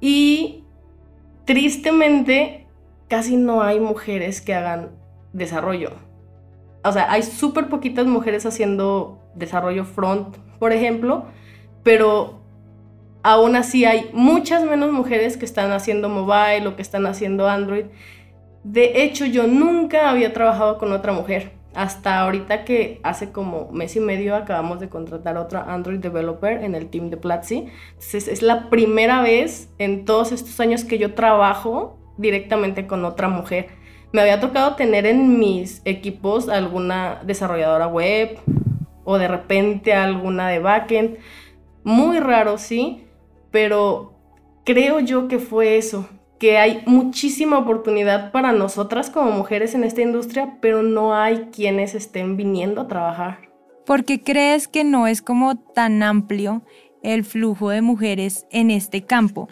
Y 0.00 0.64
tristemente 1.44 2.66
casi 3.08 3.36
no 3.36 3.62
hay 3.62 3.80
mujeres 3.80 4.40
que 4.40 4.54
hagan 4.54 4.90
desarrollo. 5.32 5.92
O 6.84 6.92
sea, 6.92 7.10
hay 7.10 7.22
súper 7.22 7.68
poquitas 7.68 8.06
mujeres 8.06 8.46
haciendo 8.46 9.20
desarrollo 9.34 9.84
front, 9.84 10.36
por 10.58 10.72
ejemplo, 10.72 11.26
pero 11.82 12.39
aún 13.22 13.56
así 13.56 13.84
hay 13.84 14.10
muchas 14.12 14.64
menos 14.64 14.90
mujeres 14.92 15.36
que 15.36 15.44
están 15.44 15.72
haciendo 15.72 16.08
mobile 16.08 16.66
o 16.66 16.76
que 16.76 16.82
están 16.82 17.06
haciendo 17.06 17.48
Android. 17.48 17.86
De 18.64 19.02
hecho, 19.02 19.24
yo 19.26 19.46
nunca 19.46 20.10
había 20.10 20.32
trabajado 20.32 20.78
con 20.78 20.92
otra 20.92 21.12
mujer. 21.12 21.52
hasta 21.74 22.20
ahorita 22.20 22.64
que 22.64 23.00
hace 23.04 23.30
como 23.30 23.70
mes 23.70 23.94
y 23.94 24.00
medio 24.00 24.34
acabamos 24.34 24.80
de 24.80 24.88
contratar 24.88 25.36
a 25.36 25.42
otro 25.42 25.60
Android 25.60 26.00
developer 26.00 26.64
en 26.64 26.74
el 26.74 26.88
team 26.88 27.10
de 27.10 27.16
Platzi. 27.16 27.68
Entonces 27.90 28.28
es 28.28 28.42
la 28.42 28.68
primera 28.70 29.22
vez 29.22 29.68
en 29.78 30.04
todos 30.04 30.32
estos 30.32 30.58
años 30.60 30.84
que 30.84 30.98
yo 30.98 31.14
trabajo 31.14 31.96
directamente 32.16 32.86
con 32.86 33.04
otra 33.04 33.28
mujer. 33.28 33.68
Me 34.12 34.20
había 34.20 34.40
tocado 34.40 34.74
tener 34.74 35.06
en 35.06 35.38
mis 35.38 35.82
equipos 35.84 36.48
alguna 36.48 37.20
desarrolladora 37.24 37.86
web 37.86 38.38
o 39.04 39.18
de 39.18 39.28
repente 39.28 39.94
alguna 39.94 40.48
de 40.48 40.58
backend. 40.58 41.18
Muy 41.84 42.18
raro, 42.18 42.58
sí, 42.58 43.06
pero 43.50 44.14
creo 44.64 45.00
yo 45.00 45.28
que 45.28 45.38
fue 45.38 45.76
eso, 45.76 46.08
que 46.38 46.58
hay 46.58 46.82
muchísima 46.86 47.58
oportunidad 47.58 48.32
para 48.32 48.52
nosotras 48.52 49.10
como 49.10 49.30
mujeres 49.30 49.74
en 49.74 49.84
esta 49.84 50.00
industria, 50.00 50.56
pero 50.60 50.82
no 50.82 51.14
hay 51.14 51.48
quienes 51.52 51.94
estén 51.94 52.36
viniendo 52.36 52.80
a 52.80 52.88
trabajar. 52.88 53.50
¿Por 53.84 54.04
qué 54.04 54.22
crees 54.22 54.68
que 54.68 54.84
no 54.84 55.06
es 55.06 55.20
como 55.20 55.56
tan 55.56 56.02
amplio 56.02 56.62
el 57.02 57.24
flujo 57.24 57.70
de 57.70 57.82
mujeres 57.82 58.46
en 58.50 58.70
este 58.70 59.04
campo? 59.04 59.48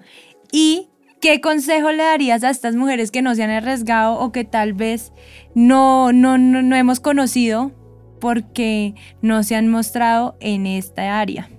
¿Y 0.52 0.88
qué 1.20 1.40
consejo 1.40 1.90
le 1.90 2.04
darías 2.04 2.44
a 2.44 2.50
estas 2.50 2.76
mujeres 2.76 3.10
que 3.10 3.22
no 3.22 3.34
se 3.34 3.42
han 3.42 3.50
arriesgado 3.50 4.18
o 4.18 4.32
que 4.32 4.44
tal 4.44 4.72
vez 4.72 5.12
no, 5.54 6.12
no, 6.12 6.38
no, 6.38 6.62
no 6.62 6.76
hemos 6.76 7.00
conocido 7.00 7.72
porque 8.20 8.94
no 9.20 9.42
se 9.42 9.56
han 9.56 9.68
mostrado 9.68 10.36
en 10.40 10.66
esta 10.66 11.20
área? 11.20 11.50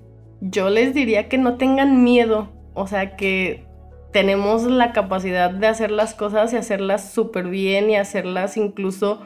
Yo 0.41 0.69
les 0.69 0.93
diría 0.93 1.28
que 1.28 1.38
no 1.38 1.58
tengan 1.58 2.04
miedo, 2.04 2.49
o 2.73 2.88
sea, 2.88 3.15
que 3.15 3.65
tenemos 4.12 4.63
la 4.63 4.93
capacidad 4.93 5.52
de 5.52 5.67
hacer 5.67 5.91
las 5.91 6.13
cosas 6.13 6.54
y 6.54 6.58
hacerlas 6.58 7.12
súper 7.12 7.47
bien 7.47 7.89
y 7.89 7.95
hacerlas 7.95 8.58
incluso 8.58 9.21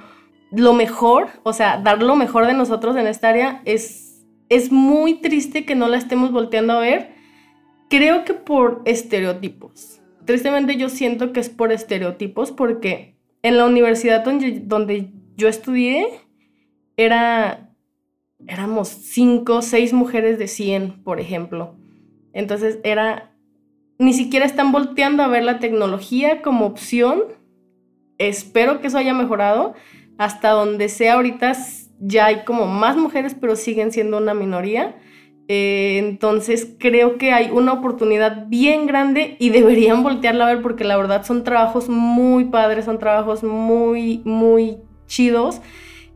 lo 0.52 0.74
mejor, 0.74 1.30
o 1.44 1.54
sea, 1.54 1.78
dar 1.78 2.04
lo 2.04 2.16
mejor 2.16 2.46
de 2.46 2.54
nosotros 2.54 2.96
en 2.96 3.08
esta 3.08 3.30
área, 3.30 3.62
es, 3.66 4.24
es 4.50 4.72
muy 4.72 5.16
triste 5.16 5.66
que 5.66 5.76
no 5.76 5.88
la 5.88 5.98
estemos 5.98 6.32
volteando 6.32 6.74
a 6.74 6.80
ver. 6.80 7.14
Creo 7.90 8.24
que 8.24 8.34
por 8.34 8.82
estereotipos. 8.86 10.02
Tristemente 10.26 10.78
yo 10.78 10.90
siento 10.90 11.34
que 11.34 11.40
es 11.40 11.50
por 11.50 11.72
estereotipos 11.72 12.52
porque 12.52 13.18
en 13.42 13.58
la 13.58 13.66
universidad 13.66 14.24
donde, 14.24 14.62
donde 14.64 15.12
yo 15.36 15.48
estudié 15.48 16.08
era, 16.98 17.73
éramos 18.48 18.90
cinco, 18.90 19.62
seis 19.62 19.94
mujeres 19.94 20.38
de 20.40 20.48
100, 20.48 21.04
por 21.04 21.20
ejemplo. 21.20 21.76
Entonces 22.34 22.80
era 22.84 23.34
ni 23.98 24.14
siquiera 24.14 24.46
están 24.46 24.72
volteando 24.72 25.24
a 25.24 25.28
ver 25.28 25.44
la 25.44 25.60
tecnología 25.60 26.42
como 26.42 26.66
opción. 26.66 27.24
Espero 28.18 28.82
que 28.82 28.88
eso 28.88 28.98
haya 28.98 29.14
mejorado. 29.14 29.74
Hasta 30.18 30.50
donde 30.52 30.90
sea 30.90 31.14
ahorita 31.14 31.54
ya 32.00 32.26
hay 32.28 32.44
como 32.44 32.68
más 32.68 32.98
mujeres, 32.98 33.36
pero 33.40 33.56
siguen 33.56 33.92
siendo 33.92 34.18
una 34.18 34.34
minoría. 34.34 34.96
Eh, 35.48 35.98
entonces 35.98 36.76
creo 36.80 37.18
que 37.18 37.32
hay 37.32 37.50
una 37.52 37.74
oportunidad 37.74 38.48
bien 38.48 38.88
grande 38.88 39.36
y 39.40 39.50
deberían 39.50 40.02
voltearla 40.04 40.48
a 40.48 40.54
ver 40.54 40.62
porque 40.62 40.86
la 40.86 40.96
verdad 40.96 41.26
son 41.26 41.44
trabajos 41.44 41.90
muy 41.90 42.46
padres, 42.46 42.86
son 42.86 43.00
trabajos 43.00 43.44
muy, 43.44 44.22
muy 44.24 44.78
chidos 45.06 45.62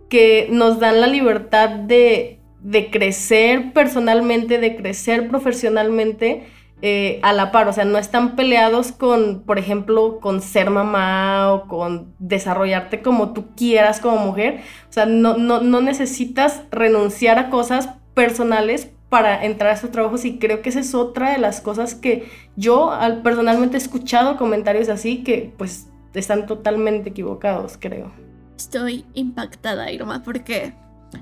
que 0.10 0.48
nos 0.52 0.80
dan 0.80 1.02
la 1.02 1.08
libertad 1.08 1.70
de, 1.70 2.39
de 2.62 2.89
crecer 2.89 3.74
personalmente, 3.74 4.60
de 4.60 4.76
crecer 4.76 5.28
profesionalmente 5.28 6.48
eh, 6.84 7.20
a 7.24 7.34
la 7.34 7.52
par, 7.52 7.67
o 7.67 7.74
sea, 7.74 7.86
no 7.86 7.98
están 7.98 8.36
peleados 8.36 8.91
con, 8.91 9.41
por 9.41 9.58
ejemplo, 9.58 10.20
con 10.20 10.41
ser 10.41 10.70
mamá 10.70 11.52
o 11.52 11.67
con 11.67 12.13
desarrollarte 12.20 13.02
como 13.02 13.34
tú 13.34 13.48
quieras 13.56 14.00
como 14.00 14.17
mujer, 14.17 14.62
o 14.88 14.93
sea, 14.93 15.08
no, 15.08 15.38
no, 15.38 15.62
no 15.62 15.82
necesitas 15.82 16.62
renunciar 16.70 17.39
a 17.39 17.50
cosas 17.50 17.89
personales 18.13 18.91
para 19.10 19.43
entrar 19.43 19.72
a 19.72 19.74
estos 19.74 19.91
trabajos. 19.91 20.26
Y 20.26 20.38
creo 20.38 20.62
que 20.62 20.70
esa 20.70 20.80
es 20.80 20.93
otra 20.93 21.32
de 21.32 21.39
las 21.39 21.62
cosas 21.62 21.96
que 21.96 22.26
yo 22.56 22.91
personalmente 23.24 23.78
he 23.78 23.80
escuchado 23.80 24.38
comentarios 24.38 24.89
así 24.89 25.24
que 25.24 25.54
pues 25.58 25.88
están 26.13 26.46
totalmente 26.46 27.10
equivocados, 27.10 27.78
creo. 27.80 28.27
Estoy 28.58 29.06
impactada, 29.13 29.91
Irma, 29.91 30.24
porque 30.24 30.74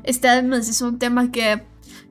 este 0.04 0.28
además 0.28 0.70
es 0.70 0.82
un 0.82 1.00
tema 1.00 1.32
que 1.32 1.64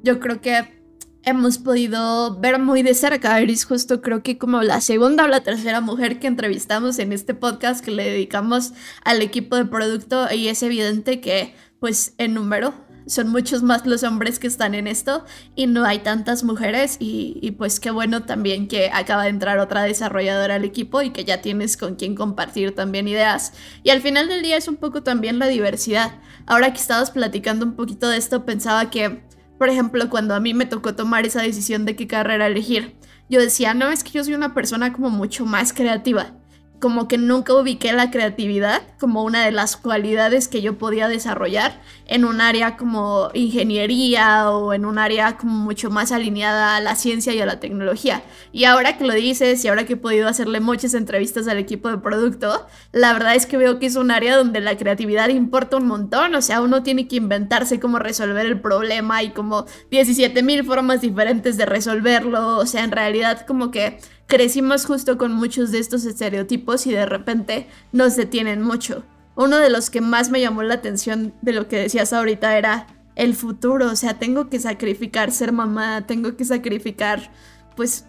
yo 0.03 0.21
creo 0.21 0.41
que 0.41 0.85
hemos 1.23 1.59
podido 1.59 2.39
ver 2.39 2.59
muy 2.59 2.83
de 2.83 2.95
cerca. 2.95 3.41
Iris 3.41 3.65
justo 3.65 4.03
creo 4.03 4.23
que 4.23 4.37
como 4.37 4.63
la 4.63 4.81
segunda 4.81 5.25
o 5.25 5.29
la 5.29 5.41
tercera 5.41 5.81
mujer 5.81 6.21
que 6.21 6.27
entrevistamos 6.27 6.99
en 6.99 7.13
este 7.13 7.35
podcast 7.35 7.83
que 7.85 7.91
le 7.91 8.05
dedicamos 8.05 8.73
al 9.03 9.23
equipo 9.23 9.57
de 9.57 9.65
producto 9.65 10.31
y 10.33 10.49
es 10.49 10.63
evidente 10.63 11.21
que 11.21 11.55
pues 11.81 12.15
en 12.19 12.35
número 12.35 12.75
son 13.07 13.29
muchos 13.29 13.63
más 13.63 13.87
los 13.87 14.03
hombres 14.03 14.39
que 14.39 14.47
están 14.47 14.75
en 14.75 14.87
esto 14.87 15.25
y 15.55 15.67
no 15.67 15.85
hay 15.85 16.01
tantas 16.01 16.45
mujeres 16.45 16.97
y, 16.99 17.51
pues 17.59 17.81
qué 17.81 17.91
bueno 17.91 18.23
también 18.25 18.69
que 18.69 18.91
acaba 18.93 19.25
de 19.25 19.29
entrar 19.31 19.59
otra 19.59 19.83
desarrolladora 19.83 20.57
al 20.57 20.65
equipo 20.65 21.03
y 21.03 21.11
que 21.11 21.25
ya 21.25 21.41
tienes 21.41 21.77
con 21.77 21.97
quien 21.97 22.15
compartir 22.15 22.75
también 22.75 23.09
ideas. 23.09 23.53
Y 23.83 23.91
al 23.91 24.01
final 24.01 24.29
del 24.29 24.43
día 24.43 24.57
es 24.57 24.69
un 24.69 24.77
poco 24.77 25.03
también 25.03 25.39
la 25.39 25.47
diversidad. 25.47 26.13
Ahora 26.47 26.73
que 26.73 26.81
estabas 26.81 27.11
platicando 27.11 27.65
un 27.65 27.75
poquito 27.75 28.09
de 28.09 28.17
esto 28.17 28.45
pensaba 28.45 28.91
que 28.91 29.23
por 29.59 29.69
ejemplo, 29.69 30.11
cuando 30.11 30.35
a 30.35 30.41
mí 30.41 30.53
me 30.53 30.67
tocó 30.67 30.97
tomar 30.97 31.25
esa 31.25 31.41
decisión 31.41 31.85
de 31.85 31.95
qué 31.95 32.09
carrera 32.09 32.49
elegir, 32.49 32.97
yo 33.31 33.41
decía, 33.41 33.73
no, 33.73 33.91
es 33.91 34.03
que 34.03 34.11
yo 34.11 34.25
soy 34.25 34.35
una 34.35 34.53
persona 34.53 34.93
como 34.93 35.11
mucho 35.11 35.47
más 35.47 35.73
creativa 35.73 36.35
como 36.81 37.09
que 37.09 37.19
nunca 37.19 37.55
ubiqué 37.55 37.93
la 37.93 38.11
creatividad 38.11 38.83
como 38.99 39.23
una 39.23 39.45
de 39.45 39.53
las 39.53 39.77
cualidades 39.77 40.49
que 40.49 40.61
yo 40.61 40.77
podía 40.77 41.09
desarrollar 41.09 41.81
en 42.07 42.25
un 42.25 42.41
área 42.41 42.77
como 42.77 43.31
ingeniería 43.33 44.51
o 44.51 44.75
en 44.75 44.85
un 44.85 44.99
área 44.99 45.37
como 45.37 45.53
mucho 45.53 45.91
más 45.91 46.13
alineada 46.13 46.77
a 46.77 46.81
la 46.81 46.95
ciencia 46.95 47.33
y 47.33 47.41
a 47.41 47.47
la 47.47 47.61
tecnología. 47.61 48.23
Y 48.53 48.65
ahora 48.65 48.99
que 48.99 49.05
lo 49.05 49.15
dices 49.15 49.65
y 49.65 49.69
ahora 49.69 49.87
que 49.87 49.95
he 49.95 49.97
podido 49.97 50.29
hacerle 50.29 50.61
muchas 50.61 50.95
entrevistas 50.95 51.49
al 51.49 51.59
equipo 51.59 51.89
de 51.89 51.99
producto, 51.99 52.67
la 52.93 53.13
verdad 53.13 53.35
es 53.35 53.47
que 53.47 53.57
veo 53.57 53.79
que 53.79 53.87
es 53.87 53.97
un 53.97 54.11
área 54.11 54.37
donde 54.37 54.61
la 54.61 54.77
creatividad 54.77 55.29
importa 55.29 55.79
un 55.79 55.87
montón, 55.87 56.35
o 56.35 56.43
sea, 56.43 56.61
uno 56.61 56.83
tiene 56.83 57.09
que 57.09 57.17
inventarse 57.17 57.81
cómo 57.81 57.99
resolver 57.99 58.45
el 58.47 58.61
problema 58.61 59.23
y 59.23 59.31
como 59.31 59.65
17 59.91 60.43
mil 60.43 60.65
formas 60.65 61.01
diferentes 61.01 61.57
de 61.57 61.67
resolverlo, 61.67 62.59
o 62.59 62.67
sea, 62.67 62.85
en 62.85 62.91
realidad 62.91 63.47
como 63.47 63.71
que 63.71 63.99
crecimos 64.27 64.87
justo 64.87 65.19
con 65.19 65.33
muchos 65.33 65.71
de 65.71 65.79
estos 65.79 66.05
estereotipos 66.05 66.87
y 66.87 66.93
de 66.93 67.07
repente 67.07 67.69
nos 67.93 68.17
detienen 68.17 68.63
mucho. 68.63 69.05
Uno 69.37 69.59
de 69.59 69.71
los 69.71 69.91
que 69.91 70.01
más 70.01 70.31
me 70.31 70.41
llamó 70.41 70.63
la 70.63 70.75
atención 70.75 71.35
de 71.43 71.53
lo 71.53 71.69
que 71.69 71.79
decías 71.79 72.13
ahorita 72.13 72.57
era 72.57 72.87
el 73.17 73.35
futuro, 73.35 73.91
o 73.91 73.97
sea, 73.97 74.19
tengo 74.19 74.49
que 74.49 74.59
sacrificar 74.59 75.31
ser 75.31 75.53
mamá, 75.53 76.07
tengo 76.07 76.37
que 76.37 76.45
sacrificar 76.45 77.31
pues 77.77 78.07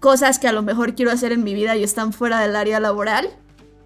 cosas 0.00 0.38
que 0.38 0.48
a 0.48 0.52
lo 0.52 0.62
mejor 0.62 0.94
quiero 0.94 1.10
hacer 1.10 1.32
en 1.32 1.44
mi 1.44 1.54
vida 1.54 1.76
y 1.76 1.82
están 1.82 2.12
fuera 2.12 2.40
del 2.40 2.54
área 2.54 2.78
laboral, 2.78 3.28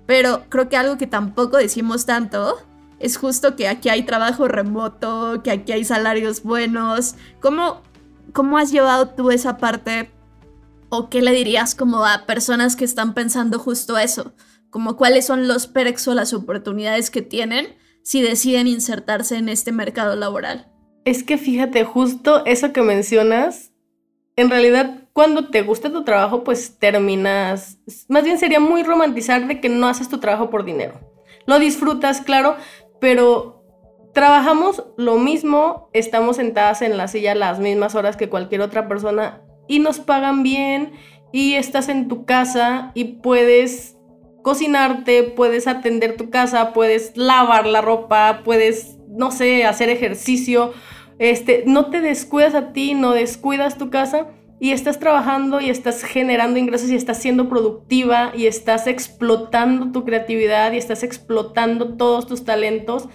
pero 0.06 0.44
creo 0.48 0.68
que 0.68 0.76
algo 0.76 0.98
que 0.98 1.06
tampoco 1.06 1.56
decimos 1.56 2.04
tanto 2.04 2.58
es 2.98 3.16
justo 3.16 3.56
que 3.56 3.68
aquí 3.68 3.88
hay 3.88 4.04
trabajo 4.04 4.48
remoto, 4.48 5.42
que 5.42 5.50
aquí 5.50 5.72
hay 5.72 5.84
salarios 5.84 6.42
buenos. 6.44 7.16
¿Cómo, 7.40 7.82
cómo 8.32 8.58
has 8.58 8.70
llevado 8.70 9.08
tú 9.08 9.30
esa 9.32 9.56
parte 9.56 10.10
¿O 10.94 11.08
qué 11.08 11.22
le 11.22 11.32
dirías 11.32 11.74
como 11.74 12.04
a 12.04 12.26
personas 12.26 12.76
que 12.76 12.84
están 12.84 13.14
pensando 13.14 13.58
justo 13.58 13.96
eso? 13.96 14.34
Como 14.68 14.98
cuáles 14.98 15.24
son 15.24 15.48
los 15.48 15.66
perks 15.66 16.06
o 16.08 16.12
las 16.12 16.34
oportunidades 16.34 17.10
que 17.10 17.22
tienen 17.22 17.78
si 18.02 18.20
deciden 18.20 18.66
insertarse 18.66 19.38
en 19.38 19.48
este 19.48 19.72
mercado 19.72 20.16
laboral. 20.16 20.70
Es 21.06 21.22
que 21.22 21.38
fíjate, 21.38 21.84
justo 21.84 22.44
eso 22.44 22.74
que 22.74 22.82
mencionas, 22.82 23.72
en 24.36 24.50
realidad 24.50 25.08
cuando 25.14 25.48
te 25.48 25.62
gusta 25.62 25.90
tu 25.90 26.04
trabajo, 26.04 26.44
pues 26.44 26.76
terminas, 26.78 27.78
más 28.08 28.24
bien 28.24 28.38
sería 28.38 28.60
muy 28.60 28.82
romantizar 28.82 29.48
de 29.48 29.62
que 29.62 29.70
no 29.70 29.88
haces 29.88 30.10
tu 30.10 30.20
trabajo 30.20 30.50
por 30.50 30.62
dinero. 30.62 31.00
Lo 31.46 31.58
disfrutas, 31.58 32.20
claro, 32.20 32.58
pero 33.00 33.64
trabajamos 34.12 34.84
lo 34.98 35.16
mismo, 35.16 35.88
estamos 35.94 36.36
sentadas 36.36 36.82
en 36.82 36.98
la 36.98 37.08
silla 37.08 37.34
las 37.34 37.60
mismas 37.60 37.94
horas 37.94 38.18
que 38.18 38.28
cualquier 38.28 38.60
otra 38.60 38.88
persona 38.88 39.40
y 39.68 39.78
nos 39.78 40.00
pagan 40.00 40.42
bien 40.42 40.92
y 41.32 41.54
estás 41.54 41.88
en 41.88 42.08
tu 42.08 42.24
casa 42.24 42.92
y 42.94 43.04
puedes 43.04 43.96
cocinarte, 44.42 45.22
puedes 45.22 45.66
atender 45.66 46.16
tu 46.16 46.30
casa, 46.30 46.72
puedes 46.72 47.16
lavar 47.16 47.66
la 47.66 47.80
ropa, 47.80 48.42
puedes, 48.44 48.98
no 49.08 49.30
sé, 49.30 49.64
hacer 49.64 49.88
ejercicio, 49.88 50.72
este, 51.18 51.64
no 51.66 51.90
te 51.90 52.00
descuidas 52.00 52.54
a 52.54 52.72
ti, 52.72 52.94
no 52.94 53.12
descuidas 53.12 53.78
tu 53.78 53.90
casa 53.90 54.26
y 54.58 54.72
estás 54.72 54.98
trabajando 54.98 55.60
y 55.60 55.70
estás 55.70 56.04
generando 56.04 56.58
ingresos 56.58 56.90
y 56.90 56.96
estás 56.96 57.18
siendo 57.18 57.48
productiva 57.48 58.32
y 58.36 58.46
estás 58.46 58.86
explotando 58.86 59.90
tu 59.90 60.04
creatividad 60.04 60.72
y 60.72 60.78
estás 60.78 61.02
explotando 61.02 61.94
todos 61.96 62.26
tus 62.26 62.44
talentos 62.44 63.08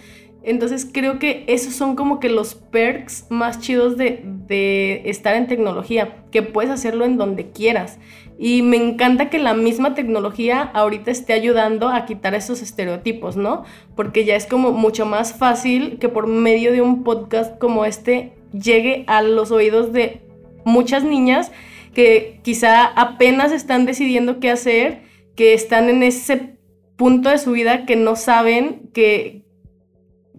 Entonces 0.48 0.88
creo 0.90 1.20
que 1.20 1.44
esos 1.48 1.74
son 1.74 1.98
como 1.98 2.22
que 2.22 2.30
los 2.30 2.56
perks 2.56 3.26
más 3.30 3.60
chidos 3.60 3.98
de, 3.98 4.24
de 4.48 5.02
estar 5.04 5.36
en 5.36 5.48
tecnología, 5.48 6.24
que 6.32 6.42
puedes 6.42 6.72
hacerlo 6.72 7.04
en 7.04 7.18
donde 7.18 7.52
quieras. 7.52 8.00
Y 8.40 8.62
me 8.62 8.78
encanta 8.78 9.30
que 9.30 9.40
la 9.40 9.54
misma 9.54 9.94
tecnología 9.94 10.62
ahorita 10.62 11.12
esté 11.12 11.34
ayudando 11.34 11.90
a 11.90 12.06
quitar 12.06 12.34
esos 12.34 12.62
estereotipos, 12.62 13.36
¿no? 13.36 13.66
Porque 13.94 14.24
ya 14.24 14.38
es 14.38 14.46
como 14.46 14.72
mucho 14.72 15.06
más 15.06 15.34
fácil 15.34 15.98
que 16.00 16.08
por 16.08 16.28
medio 16.28 16.72
de 16.72 16.82
un 16.82 17.04
podcast 17.04 17.60
como 17.60 17.84
este 17.84 18.32
llegue 18.54 19.04
a 19.08 19.22
los 19.22 19.52
oídos 19.52 19.92
de 19.92 20.22
muchas 20.64 21.04
niñas 21.04 21.52
que 21.94 22.40
quizá 22.44 22.86
apenas 22.86 23.52
están 23.52 23.86
decidiendo 23.86 24.40
qué 24.40 24.52
hacer, 24.52 25.02
que 25.36 25.54
están 25.54 25.90
en 25.90 26.04
ese 26.04 26.58
punto 26.96 27.30
de 27.30 27.38
su 27.38 27.52
vida 27.52 27.86
que 27.86 27.98
no 27.98 28.16
saben 28.16 28.90
que 28.94 29.47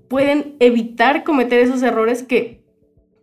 pueden 0.08 0.56
evitar 0.60 1.24
cometer 1.24 1.60
esos 1.60 1.82
errores 1.82 2.22
que 2.22 2.62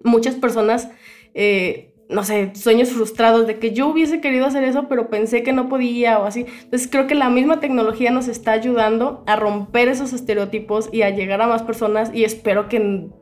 muchas 0.04 0.36
personas 0.36 0.90
eh, 1.34 1.96
no 2.08 2.24
sé, 2.24 2.52
sueños 2.56 2.90
frustrados 2.90 3.48
de 3.48 3.58
que 3.58 3.72
yo 3.74 3.88
hubiese 3.88 4.22
querido 4.22 4.46
hacer 4.46 4.64
eso, 4.64 4.88
pero 4.88 5.10
pensé 5.10 5.44
que 5.44 5.54
no 5.54 5.70
podía 5.70 6.20
o 6.20 6.26
así. 6.26 6.46
Entonces 6.64 6.88
creo 6.90 7.08
que 7.08 7.16
la 7.16 7.30
misma 7.30 7.60
tecnología 7.60 8.12
nos 8.12 8.28
está 8.28 8.52
ayudando 8.52 9.24
a 9.26 9.36
romper 9.36 9.88
esos 9.88 10.14
estereotipos 10.14 10.90
y 10.92 11.02
a 11.02 11.10
llegar 11.10 11.42
a 11.42 11.48
más 11.48 11.64
personas 11.64 12.12
y 12.14 12.24
espero 12.24 12.70
que 12.70 12.78
en 12.78 13.14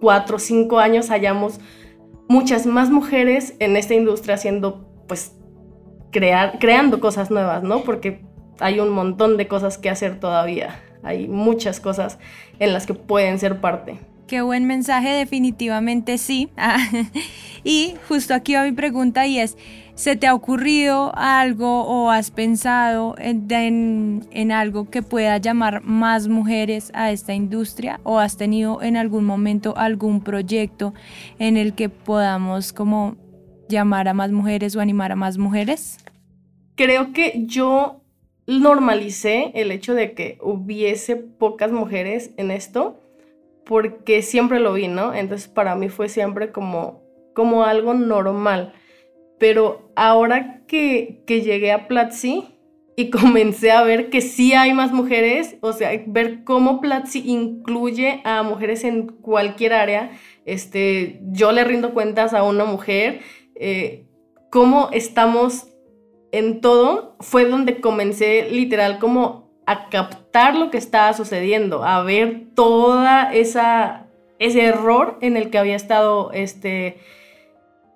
cuatro 0.00 0.36
o 0.36 0.38
cinco 0.38 0.80
años 0.80 1.10
hayamos 1.10 1.60
muchas 2.28 2.66
más 2.66 2.90
mujeres 2.90 3.54
en 3.60 3.76
esta 3.76 3.94
industria 3.94 4.34
haciendo, 4.34 4.88
pues, 5.06 5.36
crear, 6.10 6.58
creando 6.58 6.98
cosas 6.98 7.30
nuevas, 7.30 7.62
¿no? 7.62 7.82
Porque 7.84 8.24
hay 8.58 8.80
un 8.80 8.90
montón 8.90 9.36
de 9.36 9.46
cosas 9.46 9.78
que 9.78 9.88
hacer 9.88 10.18
todavía. 10.18 10.82
Hay 11.06 11.28
muchas 11.28 11.80
cosas 11.80 12.18
en 12.58 12.72
las 12.72 12.86
que 12.86 12.94
pueden 12.94 13.38
ser 13.38 13.60
parte. 13.60 13.98
Qué 14.26 14.42
buen 14.42 14.66
mensaje, 14.66 15.10
definitivamente 15.10 16.18
sí. 16.18 16.48
Ah, 16.56 16.78
y 17.64 17.94
justo 18.08 18.34
aquí 18.34 18.54
va 18.54 18.64
mi 18.64 18.72
pregunta 18.72 19.24
y 19.26 19.38
es, 19.38 19.56
¿se 19.94 20.16
te 20.16 20.26
ha 20.26 20.34
ocurrido 20.34 21.12
algo 21.14 21.84
o 21.84 22.10
has 22.10 22.32
pensado 22.32 23.14
en, 23.18 24.26
en, 24.32 24.52
algo 24.52 24.90
que 24.90 25.02
pueda 25.02 25.38
llamar 25.38 25.82
más 25.84 26.26
mujeres 26.26 26.90
a 26.92 27.12
esta 27.12 27.34
industria? 27.34 28.00
¿O 28.02 28.18
has 28.18 28.36
tenido 28.36 28.82
en 28.82 28.96
algún 28.96 29.24
momento 29.24 29.76
algún 29.76 30.20
proyecto 30.20 30.92
en 31.38 31.56
el 31.56 31.74
que 31.74 31.88
podamos 31.88 32.72
como 32.72 33.16
llamar 33.68 34.08
a 34.08 34.14
más 34.14 34.32
mujeres 34.32 34.74
o 34.74 34.80
animar 34.80 35.12
a 35.12 35.16
más 35.16 35.38
mujeres? 35.38 35.98
Creo 36.74 37.12
que 37.12 37.44
yo 37.46 38.02
normalicé 38.46 39.52
el 39.54 39.72
hecho 39.72 39.94
de 39.94 40.12
que 40.12 40.38
hubiese 40.40 41.16
pocas 41.16 41.72
mujeres 41.72 42.30
en 42.36 42.50
esto 42.50 43.00
porque 43.64 44.22
siempre 44.22 44.60
lo 44.60 44.72
vi, 44.72 44.86
¿no? 44.86 45.12
Entonces 45.12 45.48
para 45.48 45.74
mí 45.74 45.88
fue 45.88 46.08
siempre 46.08 46.52
como, 46.52 47.02
como 47.34 47.64
algo 47.64 47.94
normal. 47.94 48.72
Pero 49.38 49.90
ahora 49.96 50.62
que, 50.68 51.24
que 51.26 51.42
llegué 51.42 51.72
a 51.72 51.88
Platzi 51.88 52.44
y 52.96 53.10
comencé 53.10 53.72
a 53.72 53.82
ver 53.82 54.08
que 54.08 54.20
sí 54.20 54.52
hay 54.52 54.72
más 54.72 54.92
mujeres, 54.92 55.56
o 55.60 55.72
sea, 55.72 55.90
ver 56.06 56.44
cómo 56.44 56.80
Platzi 56.80 57.22
incluye 57.26 58.22
a 58.24 58.44
mujeres 58.44 58.84
en 58.84 59.08
cualquier 59.08 59.72
área, 59.72 60.12
este, 60.44 61.20
yo 61.32 61.50
le 61.50 61.64
rindo 61.64 61.92
cuentas 61.92 62.34
a 62.34 62.44
una 62.44 62.64
mujer, 62.64 63.20
eh, 63.56 64.06
cómo 64.50 64.90
estamos 64.92 65.66
en 66.38 66.60
todo, 66.60 67.16
fue 67.20 67.44
donde 67.46 67.80
comencé 67.80 68.48
literal 68.50 68.98
como 68.98 69.50
a 69.66 69.88
captar 69.88 70.54
lo 70.56 70.70
que 70.70 70.78
estaba 70.78 71.12
sucediendo, 71.12 71.84
a 71.84 72.02
ver 72.02 72.48
toda 72.54 73.32
esa 73.32 74.06
ese 74.38 74.64
error 74.64 75.18
en 75.20 75.36
el 75.36 75.50
que 75.50 75.58
había 75.58 75.76
estado 75.76 76.30
este 76.32 76.98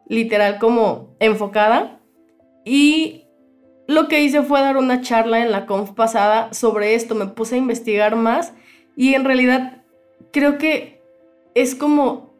literal 0.08 0.58
como 0.58 1.14
enfocada. 1.20 2.00
Y 2.64 3.26
lo 3.86 4.08
que 4.08 4.22
hice 4.22 4.42
fue 4.42 4.60
dar 4.60 4.76
una 4.76 5.00
charla 5.00 5.40
en 5.40 5.52
la 5.52 5.66
conf 5.66 5.92
pasada 5.92 6.52
sobre 6.52 6.94
esto, 6.94 7.14
me 7.14 7.26
puse 7.26 7.56
a 7.56 7.58
investigar 7.58 8.16
más 8.16 8.54
y 8.96 9.14
en 9.14 9.24
realidad 9.24 9.82
creo 10.32 10.58
que 10.58 11.02
es 11.54 11.74
como 11.74 12.30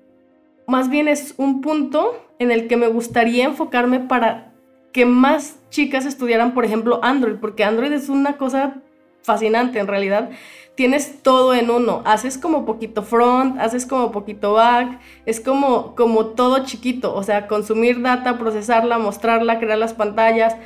más 0.67 0.89
bien 0.89 1.09
es 1.09 1.35
un 1.37 1.61
punto 1.61 2.15
en 2.39 2.51
el 2.51 2.69
que 2.69 2.77
me 2.77 2.87
gustaría 2.87 3.45
enfocarme 3.45 4.01
para 4.01 4.53
que 4.93 5.05
más 5.05 5.60
chicas 5.71 6.05
estudiaran, 6.05 6.53
por 6.53 6.65
ejemplo, 6.65 7.01
Android, 7.03 7.37
porque 7.41 7.65
Android 7.65 7.93
es 7.93 8.09
una 8.09 8.37
cosa 8.37 8.83
fascinante 9.23 9.79
en 9.79 9.87
realidad. 9.87 10.31
Tienes 10.75 11.23
todo 11.23 11.55
en 11.55 11.71
uno, 11.71 12.03
haces 12.05 12.39
como 12.39 12.65
poquito 12.65 13.03
front, 13.03 13.59
haces 13.61 13.87
como 13.87 14.13
poquito 14.13 14.55
back, 14.55 14.99
es 15.27 15.41
como, 15.41 15.95
como 15.95 16.27
todo 16.27 16.65
chiquito, 16.65 17.15
o 17.15 17.23
sea, 17.23 17.47
consumir 17.47 18.01
data, 18.01 18.39
procesarla, 18.39 18.99
mostrarla, 18.99 19.59
crear 19.59 19.79
las 19.79 19.95
pantallas. 19.95 20.57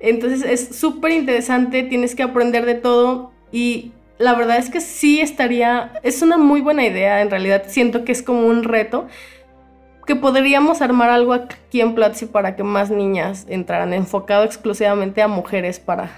Entonces 0.00 0.42
es 0.42 0.76
súper 0.76 1.12
interesante, 1.12 1.82
tienes 1.82 2.14
que 2.14 2.22
aprender 2.22 2.66
de 2.66 2.74
todo. 2.74 3.32
Y 3.50 3.92
la 4.18 4.34
verdad 4.34 4.58
es 4.58 4.70
que 4.70 4.80
sí 4.80 5.20
estaría, 5.20 5.92
es 6.02 6.22
una 6.22 6.36
muy 6.36 6.60
buena 6.60 6.84
idea, 6.84 7.20
en 7.20 7.30
realidad. 7.30 7.64
Siento 7.66 8.04
que 8.04 8.12
es 8.12 8.22
como 8.22 8.46
un 8.46 8.64
reto 8.64 9.08
que 10.06 10.16
podríamos 10.16 10.82
armar 10.82 11.10
algo 11.10 11.32
aquí 11.32 11.80
en 11.80 11.94
Platzi 11.94 12.26
para 12.26 12.56
que 12.56 12.62
más 12.62 12.90
niñas 12.90 13.46
entraran, 13.48 13.92
enfocado 13.92 14.44
exclusivamente 14.44 15.22
a 15.22 15.28
mujeres 15.28 15.80
para, 15.80 16.10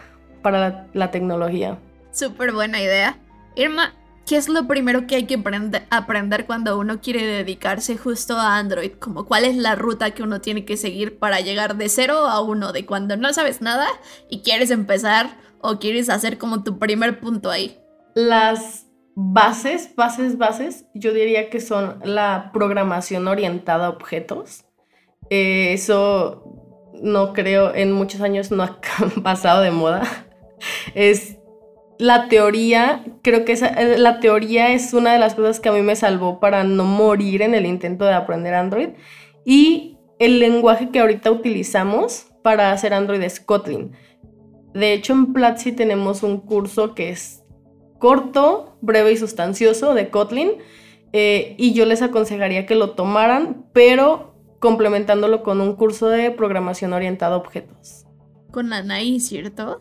para 0.42 0.86
la 0.92 1.10
tecnología. 1.10 1.78
Súper 2.12 2.52
buena 2.52 2.80
idea. 2.80 3.18
Irma, 3.54 3.94
¿qué 4.26 4.36
es 4.36 4.48
lo 4.48 4.66
primero 4.66 5.06
que 5.06 5.16
hay 5.16 5.26
que 5.26 5.42
aprender 5.90 6.46
cuando 6.46 6.78
uno 6.78 7.00
quiere 7.00 7.24
dedicarse 7.24 7.96
justo 7.96 8.36
a 8.36 8.58
Android? 8.58 8.92
Como 8.92 9.26
cuál 9.26 9.44
es 9.44 9.56
la 9.56 9.74
ruta 9.74 10.10
que 10.12 10.22
uno 10.22 10.40
tiene 10.40 10.64
que 10.64 10.76
seguir 10.76 11.18
para 11.18 11.40
llegar 11.40 11.76
de 11.76 11.88
cero 11.88 12.26
a 12.26 12.40
uno, 12.40 12.72
de 12.72 12.86
cuando 12.86 13.16
no 13.16 13.32
sabes 13.32 13.60
nada 13.60 13.86
y 14.28 14.40
quieres 14.40 14.70
empezar 14.70 15.36
o 15.60 15.78
quieres 15.78 16.10
hacer 16.10 16.38
como 16.38 16.62
tu 16.64 16.78
primer 16.78 17.20
punto 17.20 17.50
ahí. 17.50 17.78
Las 18.14 18.85
bases, 19.16 19.96
bases, 19.96 20.36
bases, 20.36 20.84
yo 20.94 21.12
diría 21.14 21.48
que 21.48 21.58
son 21.58 21.98
la 22.04 22.50
programación 22.52 23.26
orientada 23.26 23.86
a 23.86 23.90
objetos. 23.90 24.66
Eh, 25.30 25.72
eso 25.72 26.92
no 27.02 27.32
creo, 27.32 27.74
en 27.74 27.92
muchos 27.92 28.20
años 28.20 28.50
no 28.50 28.62
ha 28.62 28.78
pasado 29.24 29.62
de 29.62 29.70
moda. 29.70 30.02
Es 30.94 31.38
la 31.98 32.28
teoría, 32.28 33.04
creo 33.22 33.46
que 33.46 33.54
eh, 33.54 33.96
la 33.98 34.20
teoría 34.20 34.72
es 34.72 34.92
una 34.92 35.14
de 35.14 35.18
las 35.18 35.34
cosas 35.34 35.60
que 35.60 35.70
a 35.70 35.72
mí 35.72 35.80
me 35.80 35.96
salvó 35.96 36.38
para 36.38 36.62
no 36.62 36.84
morir 36.84 37.40
en 37.40 37.54
el 37.54 37.64
intento 37.64 38.04
de 38.04 38.12
aprender 38.12 38.52
Android. 38.52 38.90
Y 39.46 39.96
el 40.18 40.40
lenguaje 40.40 40.90
que 40.90 41.00
ahorita 41.00 41.30
utilizamos 41.30 42.26
para 42.42 42.70
hacer 42.70 42.92
Android 42.92 43.22
es 43.22 43.40
Kotlin. 43.40 43.92
De 44.74 44.92
hecho, 44.92 45.14
en 45.14 45.32
Platzi 45.32 45.72
tenemos 45.72 46.22
un 46.22 46.38
curso 46.38 46.94
que 46.94 47.08
es 47.08 47.45
corto, 47.98 48.76
breve 48.80 49.12
y 49.12 49.16
sustancioso 49.16 49.94
de 49.94 50.10
Kotlin. 50.10 50.52
Eh, 51.12 51.54
y 51.56 51.72
yo 51.72 51.86
les 51.86 52.02
aconsejaría 52.02 52.66
que 52.66 52.74
lo 52.74 52.90
tomaran, 52.90 53.64
pero 53.72 54.34
complementándolo 54.58 55.42
con 55.42 55.60
un 55.60 55.76
curso 55.76 56.08
de 56.08 56.30
programación 56.30 56.92
orientada 56.92 57.34
a 57.34 57.38
objetos. 57.38 58.06
Con 58.50 58.72
Anaí, 58.72 59.20
¿cierto? 59.20 59.80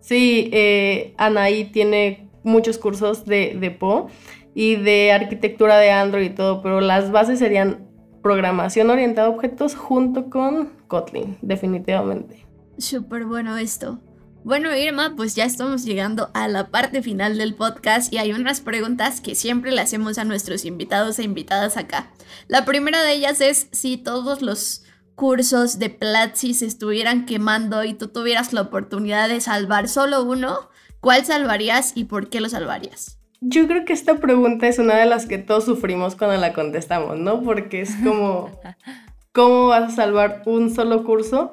Sí, 0.00 0.50
eh, 0.52 1.14
Anaí 1.16 1.64
tiene 1.66 2.28
muchos 2.42 2.78
cursos 2.78 3.24
de, 3.24 3.56
de 3.58 3.70
Po 3.70 4.08
y 4.54 4.76
de 4.76 5.12
arquitectura 5.12 5.78
de 5.78 5.90
Android 5.90 6.26
y 6.26 6.34
todo, 6.34 6.62
pero 6.62 6.80
las 6.80 7.10
bases 7.10 7.38
serían 7.38 7.88
programación 8.22 8.90
orientada 8.90 9.28
a 9.28 9.30
objetos 9.30 9.74
junto 9.74 10.30
con 10.30 10.70
Kotlin, 10.88 11.36
definitivamente. 11.42 12.46
Súper 12.78 13.24
bueno 13.24 13.56
esto. 13.56 14.00
Bueno, 14.44 14.76
Irma, 14.76 15.14
pues 15.16 15.34
ya 15.34 15.46
estamos 15.46 15.86
llegando 15.86 16.28
a 16.34 16.48
la 16.48 16.68
parte 16.68 17.00
final 17.00 17.38
del 17.38 17.54
podcast 17.54 18.12
y 18.12 18.18
hay 18.18 18.32
unas 18.32 18.60
preguntas 18.60 19.22
que 19.22 19.34
siempre 19.34 19.72
le 19.72 19.80
hacemos 19.80 20.18
a 20.18 20.24
nuestros 20.24 20.66
invitados 20.66 21.18
e 21.18 21.22
invitadas 21.22 21.78
acá. 21.78 22.10
La 22.46 22.66
primera 22.66 23.02
de 23.02 23.14
ellas 23.14 23.40
es 23.40 23.68
si 23.72 23.96
todos 23.96 24.42
los 24.42 24.84
cursos 25.14 25.78
de 25.78 25.88
Platzi 25.88 26.52
se 26.52 26.66
estuvieran 26.66 27.24
quemando 27.24 27.84
y 27.84 27.94
tú 27.94 28.08
tuvieras 28.08 28.52
la 28.52 28.60
oportunidad 28.60 29.30
de 29.30 29.40
salvar 29.40 29.88
solo 29.88 30.22
uno, 30.22 30.68
¿cuál 31.00 31.24
salvarías 31.24 31.92
y 31.94 32.04
por 32.04 32.28
qué 32.28 32.42
lo 32.42 32.50
salvarías? 32.50 33.18
Yo 33.40 33.66
creo 33.66 33.86
que 33.86 33.94
esta 33.94 34.16
pregunta 34.16 34.68
es 34.68 34.78
una 34.78 34.96
de 34.96 35.06
las 35.06 35.24
que 35.24 35.38
todos 35.38 35.64
sufrimos 35.64 36.16
cuando 36.16 36.36
la 36.36 36.52
contestamos, 36.52 37.18
¿no? 37.18 37.42
Porque 37.42 37.80
es 37.80 37.96
como, 38.04 38.50
¿cómo 39.32 39.68
vas 39.68 39.94
a 39.94 39.96
salvar 39.96 40.42
un 40.44 40.68
solo 40.68 41.02
curso? 41.02 41.52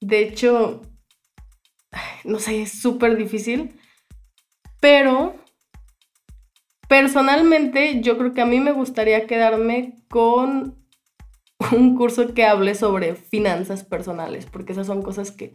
De 0.00 0.22
hecho, 0.22 0.82
no 2.24 2.38
sé, 2.38 2.62
es 2.62 2.80
súper 2.80 3.16
difícil, 3.16 3.78
pero 4.80 5.36
personalmente 6.88 8.00
yo 8.00 8.18
creo 8.18 8.34
que 8.34 8.40
a 8.40 8.46
mí 8.46 8.60
me 8.60 8.72
gustaría 8.72 9.26
quedarme 9.26 9.96
con 10.08 10.76
un 11.72 11.96
curso 11.96 12.34
que 12.34 12.44
hable 12.44 12.74
sobre 12.74 13.14
finanzas 13.14 13.84
personales, 13.84 14.46
porque 14.46 14.72
esas 14.72 14.86
son 14.86 15.02
cosas 15.02 15.30
que 15.30 15.52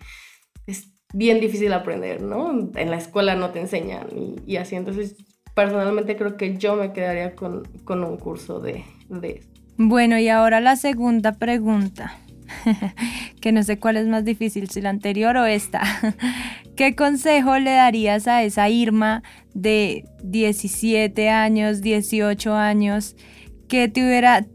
es 0.67 0.93
bien 1.13 1.39
difícil 1.39 1.73
aprender, 1.73 2.21
¿no? 2.21 2.71
En 2.76 2.91
la 2.91 2.97
escuela 2.97 3.36
no 3.36 3.52
te 3.52 3.60
enseñan 3.60 4.08
y, 4.45 4.58
así, 4.58 4.76
entonces 4.76 5.15
personalmente 5.54 6.15
creo 6.15 6.36
que 6.36 6.58
yo 6.58 6.76
me 6.76 6.93
quedaría 6.93 7.36
con, 7.36 7.63
con 7.84 8.04
un 8.04 8.17
curso 8.17 8.60
de, 8.60 8.84
de 9.10 9.41
Bueno, 9.78 10.17
y 10.17 10.30
ahora 10.30 10.60
la 10.60 10.76
segunda 10.76 11.34
pregunta, 11.34 12.17
que 13.42 13.52
no 13.52 13.63
sé 13.63 13.80
cuál 13.80 13.98
es 13.98 14.08
más 14.08 14.26
difícil, 14.26 14.70
si 14.70 14.82
la 14.82 14.89
anterior 14.89 15.38
o 15.38 15.46
esta. 15.46 15.82
¿Qué 16.76 16.96
consejo 16.96 17.58
le 17.60 17.72
darías 17.72 18.28
a 18.28 18.44
esa 18.44 18.70
Irma 18.70 19.24
de 19.54 20.06
17 20.24 21.30
años, 21.30 21.82
18 21.82 22.54
años, 22.54 23.16
que 23.68 23.88
te 23.88 24.06
hubiera 24.06 24.46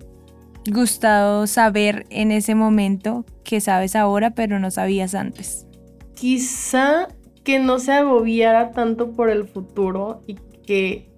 gustado 0.70 1.46
saber 1.46 2.06
en 2.10 2.30
ese 2.30 2.54
momento 2.54 3.24
que 3.44 3.60
sabes 3.60 3.96
ahora 3.96 4.30
pero 4.34 4.58
no 4.58 4.70
sabías 4.70 5.14
antes? 5.14 5.66
Quizá 6.14 7.08
que 7.44 7.58
no 7.58 7.78
se 7.78 7.92
agobiara 7.92 8.72
tanto 8.72 9.12
por 9.12 9.30
el 9.30 9.46
futuro 9.46 10.22
y 10.26 10.34
que 10.66 11.08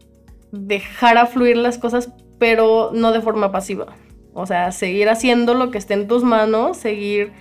dejara 0.53 1.27
fluir 1.27 1.57
las 1.57 1.79
cosas, 1.79 2.13
pero 2.39 2.91
no 2.93 3.13
de 3.13 3.21
forma 3.21 3.51
pasiva. 3.51 3.87
O 4.41 4.47
sea, 4.47 4.73
seguir 4.73 5.09
haciendo 5.09 5.55
lo 5.55 5.71
que 5.71 5.79
esté 5.79 5.95
en 5.95 6.09
tus 6.09 6.25
manos, 6.25 6.77
seguir 6.77 7.33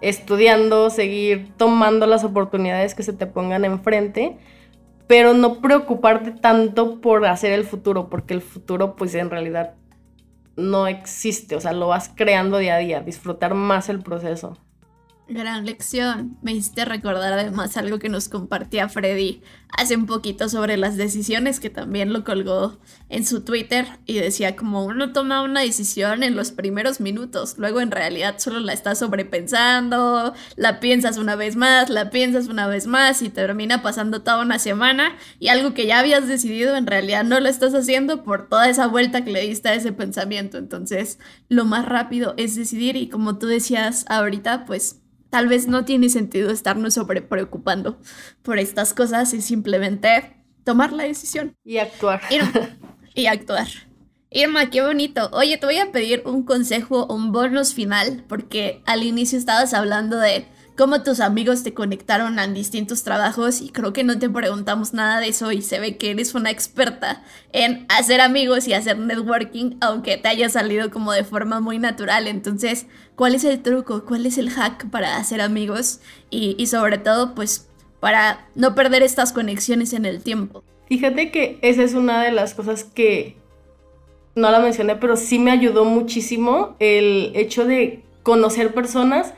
estudiando, 0.00 0.90
seguir 0.90 1.52
tomando 1.56 2.06
las 2.06 2.24
oportunidades 2.24 2.94
que 2.94 3.02
se 3.02 3.12
te 3.12 3.26
pongan 3.26 3.64
enfrente, 3.64 4.38
pero 5.06 5.34
no 5.34 5.60
preocuparte 5.60 6.30
tanto 6.30 7.00
por 7.00 7.26
hacer 7.26 7.52
el 7.52 7.64
futuro, 7.64 8.08
porque 8.08 8.34
el 8.34 8.42
futuro 8.42 8.94
pues 8.94 9.14
en 9.14 9.30
realidad 9.30 9.74
no 10.56 10.86
existe, 10.86 11.56
o 11.56 11.60
sea, 11.60 11.72
lo 11.72 11.88
vas 11.88 12.12
creando 12.14 12.58
día 12.58 12.76
a 12.76 12.78
día, 12.78 13.00
disfrutar 13.00 13.54
más 13.54 13.88
el 13.88 14.00
proceso. 14.00 14.58
Gran 15.30 15.66
lección. 15.66 16.38
Me 16.40 16.52
hiciste 16.52 16.86
recordar 16.86 17.34
además 17.34 17.76
algo 17.76 17.98
que 17.98 18.08
nos 18.08 18.30
compartía 18.30 18.88
Freddy 18.88 19.42
hace 19.76 19.94
un 19.94 20.06
poquito 20.06 20.48
sobre 20.48 20.78
las 20.78 20.96
decisiones, 20.96 21.60
que 21.60 21.68
también 21.68 22.14
lo 22.14 22.24
colgó 22.24 22.78
en 23.10 23.26
su 23.26 23.42
Twitter 23.42 23.86
y 24.06 24.14
decía 24.14 24.56
como 24.56 24.86
uno 24.86 25.12
toma 25.12 25.42
una 25.42 25.60
decisión 25.60 26.22
en 26.22 26.34
los 26.34 26.50
primeros 26.50 27.00
minutos, 27.00 27.56
luego 27.58 27.82
en 27.82 27.90
realidad 27.90 28.36
solo 28.38 28.60
la 28.60 28.72
estás 28.72 29.00
sobrepensando, 29.00 30.32
la 30.56 30.80
piensas 30.80 31.18
una 31.18 31.36
vez 31.36 31.56
más, 31.56 31.90
la 31.90 32.08
piensas 32.08 32.48
una 32.48 32.66
vez 32.66 32.86
más 32.86 33.20
y 33.20 33.28
termina 33.28 33.82
pasando 33.82 34.22
toda 34.22 34.40
una 34.40 34.58
semana 34.58 35.14
y 35.38 35.48
algo 35.48 35.74
que 35.74 35.86
ya 35.86 35.98
habías 35.98 36.26
decidido 36.26 36.74
en 36.74 36.86
realidad 36.86 37.24
no 37.24 37.38
lo 37.38 37.50
estás 37.50 37.74
haciendo 37.74 38.24
por 38.24 38.48
toda 38.48 38.70
esa 38.70 38.86
vuelta 38.86 39.24
que 39.24 39.32
le 39.32 39.42
diste 39.42 39.68
a 39.68 39.74
ese 39.74 39.92
pensamiento. 39.92 40.56
Entonces 40.56 41.18
lo 41.50 41.66
más 41.66 41.84
rápido 41.84 42.32
es 42.38 42.56
decidir 42.56 42.96
y 42.96 43.10
como 43.10 43.36
tú 43.36 43.46
decías 43.46 44.06
ahorita, 44.08 44.64
pues 44.64 45.02
Tal 45.30 45.48
vez 45.48 45.68
no 45.68 45.84
tiene 45.84 46.08
sentido 46.08 46.50
estarnos 46.50 46.94
sobre 46.94 47.22
preocupando 47.22 47.98
por 48.42 48.58
estas 48.58 48.94
cosas 48.94 49.34
y 49.34 49.42
simplemente 49.42 50.36
tomar 50.64 50.92
la 50.92 51.04
decisión. 51.04 51.56
Y 51.64 51.78
actuar. 51.78 52.20
y 53.14 53.26
actuar. 53.26 53.68
Irma, 54.30 54.68
qué 54.68 54.82
bonito. 54.82 55.30
Oye, 55.32 55.56
te 55.56 55.64
voy 55.64 55.78
a 55.78 55.90
pedir 55.90 56.22
un 56.26 56.42
consejo, 56.42 57.06
un 57.06 57.32
bonus 57.32 57.72
final, 57.72 58.24
porque 58.28 58.82
al 58.84 59.02
inicio 59.02 59.38
estabas 59.38 59.72
hablando 59.72 60.18
de 60.18 60.46
cómo 60.78 61.02
tus 61.02 61.18
amigos 61.18 61.64
te 61.64 61.74
conectaron 61.74 62.38
a 62.38 62.46
distintos 62.46 63.02
trabajos 63.02 63.60
y 63.60 63.70
creo 63.70 63.92
que 63.92 64.04
no 64.04 64.20
te 64.20 64.30
preguntamos 64.30 64.94
nada 64.94 65.18
de 65.18 65.26
eso 65.26 65.50
y 65.50 65.60
se 65.60 65.80
ve 65.80 65.96
que 65.96 66.12
eres 66.12 66.36
una 66.36 66.52
experta 66.52 67.24
en 67.52 67.84
hacer 67.88 68.20
amigos 68.20 68.68
y 68.68 68.74
hacer 68.74 68.96
networking, 68.96 69.72
aunque 69.80 70.16
te 70.18 70.28
haya 70.28 70.48
salido 70.48 70.92
como 70.92 71.12
de 71.12 71.24
forma 71.24 71.58
muy 71.58 71.80
natural. 71.80 72.28
Entonces, 72.28 72.86
¿cuál 73.16 73.34
es 73.34 73.42
el 73.42 73.60
truco? 73.60 74.04
¿Cuál 74.04 74.24
es 74.24 74.38
el 74.38 74.50
hack 74.50 74.88
para 74.88 75.16
hacer 75.16 75.40
amigos? 75.40 75.98
Y, 76.30 76.64
sobre 76.66 76.98
todo, 76.98 77.34
pues, 77.34 77.68
para 77.98 78.46
no 78.54 78.76
perder 78.76 79.02
estas 79.02 79.32
conexiones 79.32 79.92
en 79.92 80.06
el 80.06 80.22
tiempo. 80.22 80.62
Fíjate 80.86 81.32
que 81.32 81.58
esa 81.60 81.82
es 81.82 81.94
una 81.94 82.22
de 82.22 82.30
las 82.30 82.54
cosas 82.54 82.84
que 82.84 83.36
no 84.36 84.48
la 84.52 84.60
mencioné, 84.60 84.94
pero 84.94 85.16
sí 85.16 85.40
me 85.40 85.50
ayudó 85.50 85.84
muchísimo 85.84 86.76
el 86.78 87.32
hecho 87.34 87.64
de 87.64 88.04
conocer 88.22 88.72
personas 88.72 89.34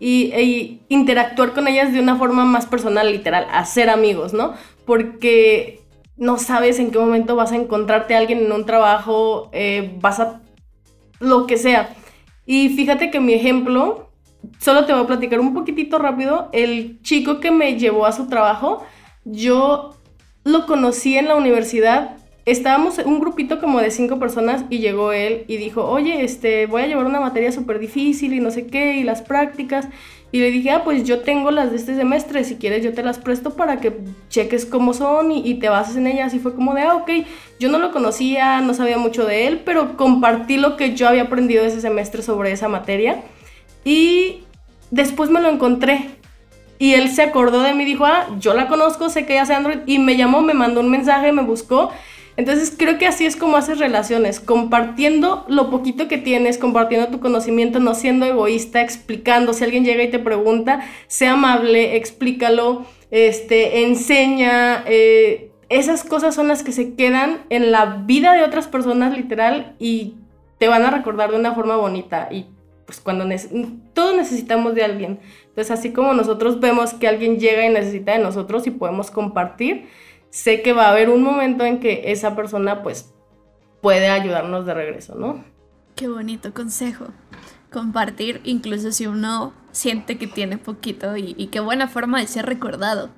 y, 0.00 0.80
interactuar 0.88 1.52
con 1.52 1.68
ellas 1.68 1.92
de 1.92 2.00
una 2.00 2.16
forma 2.16 2.44
más 2.44 2.66
personal, 2.66 3.10
literal, 3.10 3.46
hacer 3.52 3.90
amigos, 3.90 4.32
¿no? 4.32 4.54
Porque 4.84 5.80
no 6.16 6.38
sabes 6.38 6.78
en 6.78 6.90
qué 6.90 6.98
momento 6.98 7.36
vas 7.36 7.52
a 7.52 7.56
encontrarte 7.56 8.14
a 8.14 8.18
alguien 8.18 8.40
en 8.40 8.52
un 8.52 8.66
trabajo, 8.66 9.50
eh, 9.52 9.96
vas 10.00 10.20
a 10.20 10.40
lo 11.20 11.46
que 11.46 11.56
sea. 11.56 11.90
Y 12.46 12.70
fíjate 12.70 13.10
que 13.10 13.20
mi 13.20 13.34
ejemplo, 13.34 14.10
solo 14.58 14.84
te 14.84 14.92
voy 14.92 15.02
a 15.02 15.06
platicar 15.06 15.40
un 15.40 15.54
poquitito 15.54 15.98
rápido, 15.98 16.48
el 16.52 17.00
chico 17.02 17.40
que 17.40 17.50
me 17.50 17.78
llevó 17.78 18.06
a 18.06 18.12
su 18.12 18.28
trabajo, 18.28 18.84
yo 19.24 19.94
lo 20.44 20.66
conocí 20.66 21.16
en 21.16 21.28
la 21.28 21.36
universidad 21.36 22.17
estábamos 22.50 22.98
un 22.98 23.20
grupito 23.20 23.60
como 23.60 23.80
de 23.80 23.90
cinco 23.90 24.18
personas 24.18 24.64
y 24.70 24.78
llegó 24.78 25.12
él 25.12 25.44
y 25.48 25.56
dijo, 25.56 25.84
oye, 25.84 26.24
este, 26.24 26.66
voy 26.66 26.82
a 26.82 26.86
llevar 26.86 27.06
una 27.06 27.20
materia 27.20 27.52
súper 27.52 27.78
difícil 27.78 28.32
y 28.32 28.40
no 28.40 28.50
sé 28.50 28.66
qué, 28.66 28.96
y 28.96 29.04
las 29.04 29.22
prácticas. 29.22 29.88
Y 30.30 30.40
le 30.40 30.50
dije, 30.50 30.70
ah, 30.70 30.84
pues 30.84 31.04
yo 31.04 31.20
tengo 31.20 31.50
las 31.50 31.70
de 31.70 31.76
este 31.76 31.96
semestre, 31.96 32.44
si 32.44 32.56
quieres 32.56 32.84
yo 32.84 32.92
te 32.92 33.02
las 33.02 33.18
presto 33.18 33.54
para 33.54 33.80
que 33.80 33.98
cheques 34.28 34.66
cómo 34.66 34.92
son 34.92 35.32
y, 35.32 35.54
te 35.54 35.70
bases 35.70 35.96
en 35.96 36.06
ellas. 36.06 36.34
Y 36.34 36.38
fue 36.38 36.54
como 36.54 36.74
de, 36.74 36.82
ah, 36.82 36.96
ok, 36.96 37.10
yo 37.58 37.70
no 37.70 37.78
lo 37.78 37.92
conocía, 37.92 38.60
no 38.60 38.74
sabía 38.74 38.98
mucho 38.98 39.24
de 39.24 39.46
él, 39.46 39.62
pero 39.64 39.96
compartí 39.96 40.58
lo 40.58 40.76
que 40.76 40.94
yo 40.94 41.08
había 41.08 41.22
aprendido 41.22 41.64
ese 41.64 41.80
semestre 41.80 42.22
sobre 42.22 42.52
esa 42.52 42.68
materia. 42.68 43.22
Y 43.84 44.44
después 44.90 45.30
me 45.30 45.40
lo 45.40 45.48
encontré. 45.48 46.10
Y 46.78 46.92
él 46.92 47.10
se 47.10 47.22
acordó 47.22 47.62
de 47.62 47.74
mí, 47.74 47.84
dijo, 47.84 48.04
ah, 48.04 48.28
yo 48.38 48.52
la 48.52 48.68
conozco, 48.68 49.08
sé 49.08 49.24
que 49.24 49.32
ella 49.32 49.42
hace 49.42 49.54
Android. 49.54 49.78
Y 49.86 49.98
me 49.98 50.16
llamó, 50.16 50.42
me 50.42 50.54
mandó 50.54 50.80
un 50.80 50.90
mensaje, 50.90 51.32
me 51.32 51.42
buscó. 51.42 51.90
Entonces 52.38 52.72
creo 52.78 52.98
que 52.98 53.06
así 53.08 53.26
es 53.26 53.34
como 53.34 53.56
haces 53.56 53.80
relaciones, 53.80 54.38
compartiendo 54.38 55.44
lo 55.48 55.70
poquito 55.70 56.06
que 56.06 56.18
tienes, 56.18 56.56
compartiendo 56.56 57.08
tu 57.08 57.18
conocimiento, 57.18 57.80
no 57.80 57.96
siendo 57.96 58.26
egoísta, 58.26 58.80
explicando. 58.80 59.52
Si 59.52 59.64
alguien 59.64 59.84
llega 59.84 60.04
y 60.04 60.10
te 60.10 60.20
pregunta, 60.20 60.82
sea 61.08 61.32
amable, 61.32 61.96
explícalo, 61.96 62.86
este, 63.10 63.82
enseña. 63.82 64.84
Eh, 64.86 65.50
esas 65.68 66.04
cosas 66.04 66.36
son 66.36 66.46
las 66.46 66.62
que 66.62 66.70
se 66.70 66.94
quedan 66.94 67.40
en 67.50 67.72
la 67.72 68.04
vida 68.06 68.34
de 68.34 68.44
otras 68.44 68.68
personas 68.68 69.16
literal 69.16 69.74
y 69.80 70.14
te 70.58 70.68
van 70.68 70.84
a 70.84 70.92
recordar 70.92 71.32
de 71.32 71.38
una 71.38 71.56
forma 71.56 71.74
bonita. 71.74 72.28
Y 72.30 72.46
pues 72.86 73.00
cuando 73.00 73.24
todos 73.94 74.16
necesitamos 74.16 74.76
de 74.76 74.84
alguien. 74.84 75.18
Entonces 75.48 75.72
así 75.72 75.92
como 75.92 76.14
nosotros 76.14 76.60
vemos 76.60 76.94
que 76.94 77.08
alguien 77.08 77.40
llega 77.40 77.66
y 77.66 77.68
necesita 77.68 78.12
de 78.12 78.20
nosotros 78.20 78.64
y 78.68 78.70
podemos 78.70 79.10
compartir 79.10 79.88
sé 80.30 80.62
que 80.62 80.72
va 80.72 80.86
a 80.86 80.90
haber 80.90 81.10
un 81.10 81.22
momento 81.22 81.64
en 81.64 81.80
que 81.80 82.10
esa 82.12 82.36
persona 82.36 82.82
pues 82.82 83.12
puede 83.80 84.08
ayudarnos 84.08 84.66
de 84.66 84.74
regreso, 84.74 85.14
¿no? 85.14 85.44
Qué 85.94 86.08
bonito 86.08 86.52
consejo. 86.54 87.06
Compartir 87.72 88.40
incluso 88.44 88.92
si 88.92 89.06
uno 89.06 89.52
siente 89.72 90.18
que 90.18 90.26
tiene 90.26 90.58
poquito 90.58 91.16
y, 91.16 91.34
qué 91.48 91.60
buena 91.60 91.88
forma 91.88 92.20
de 92.20 92.26
ser 92.26 92.46
recordado. 92.46 93.10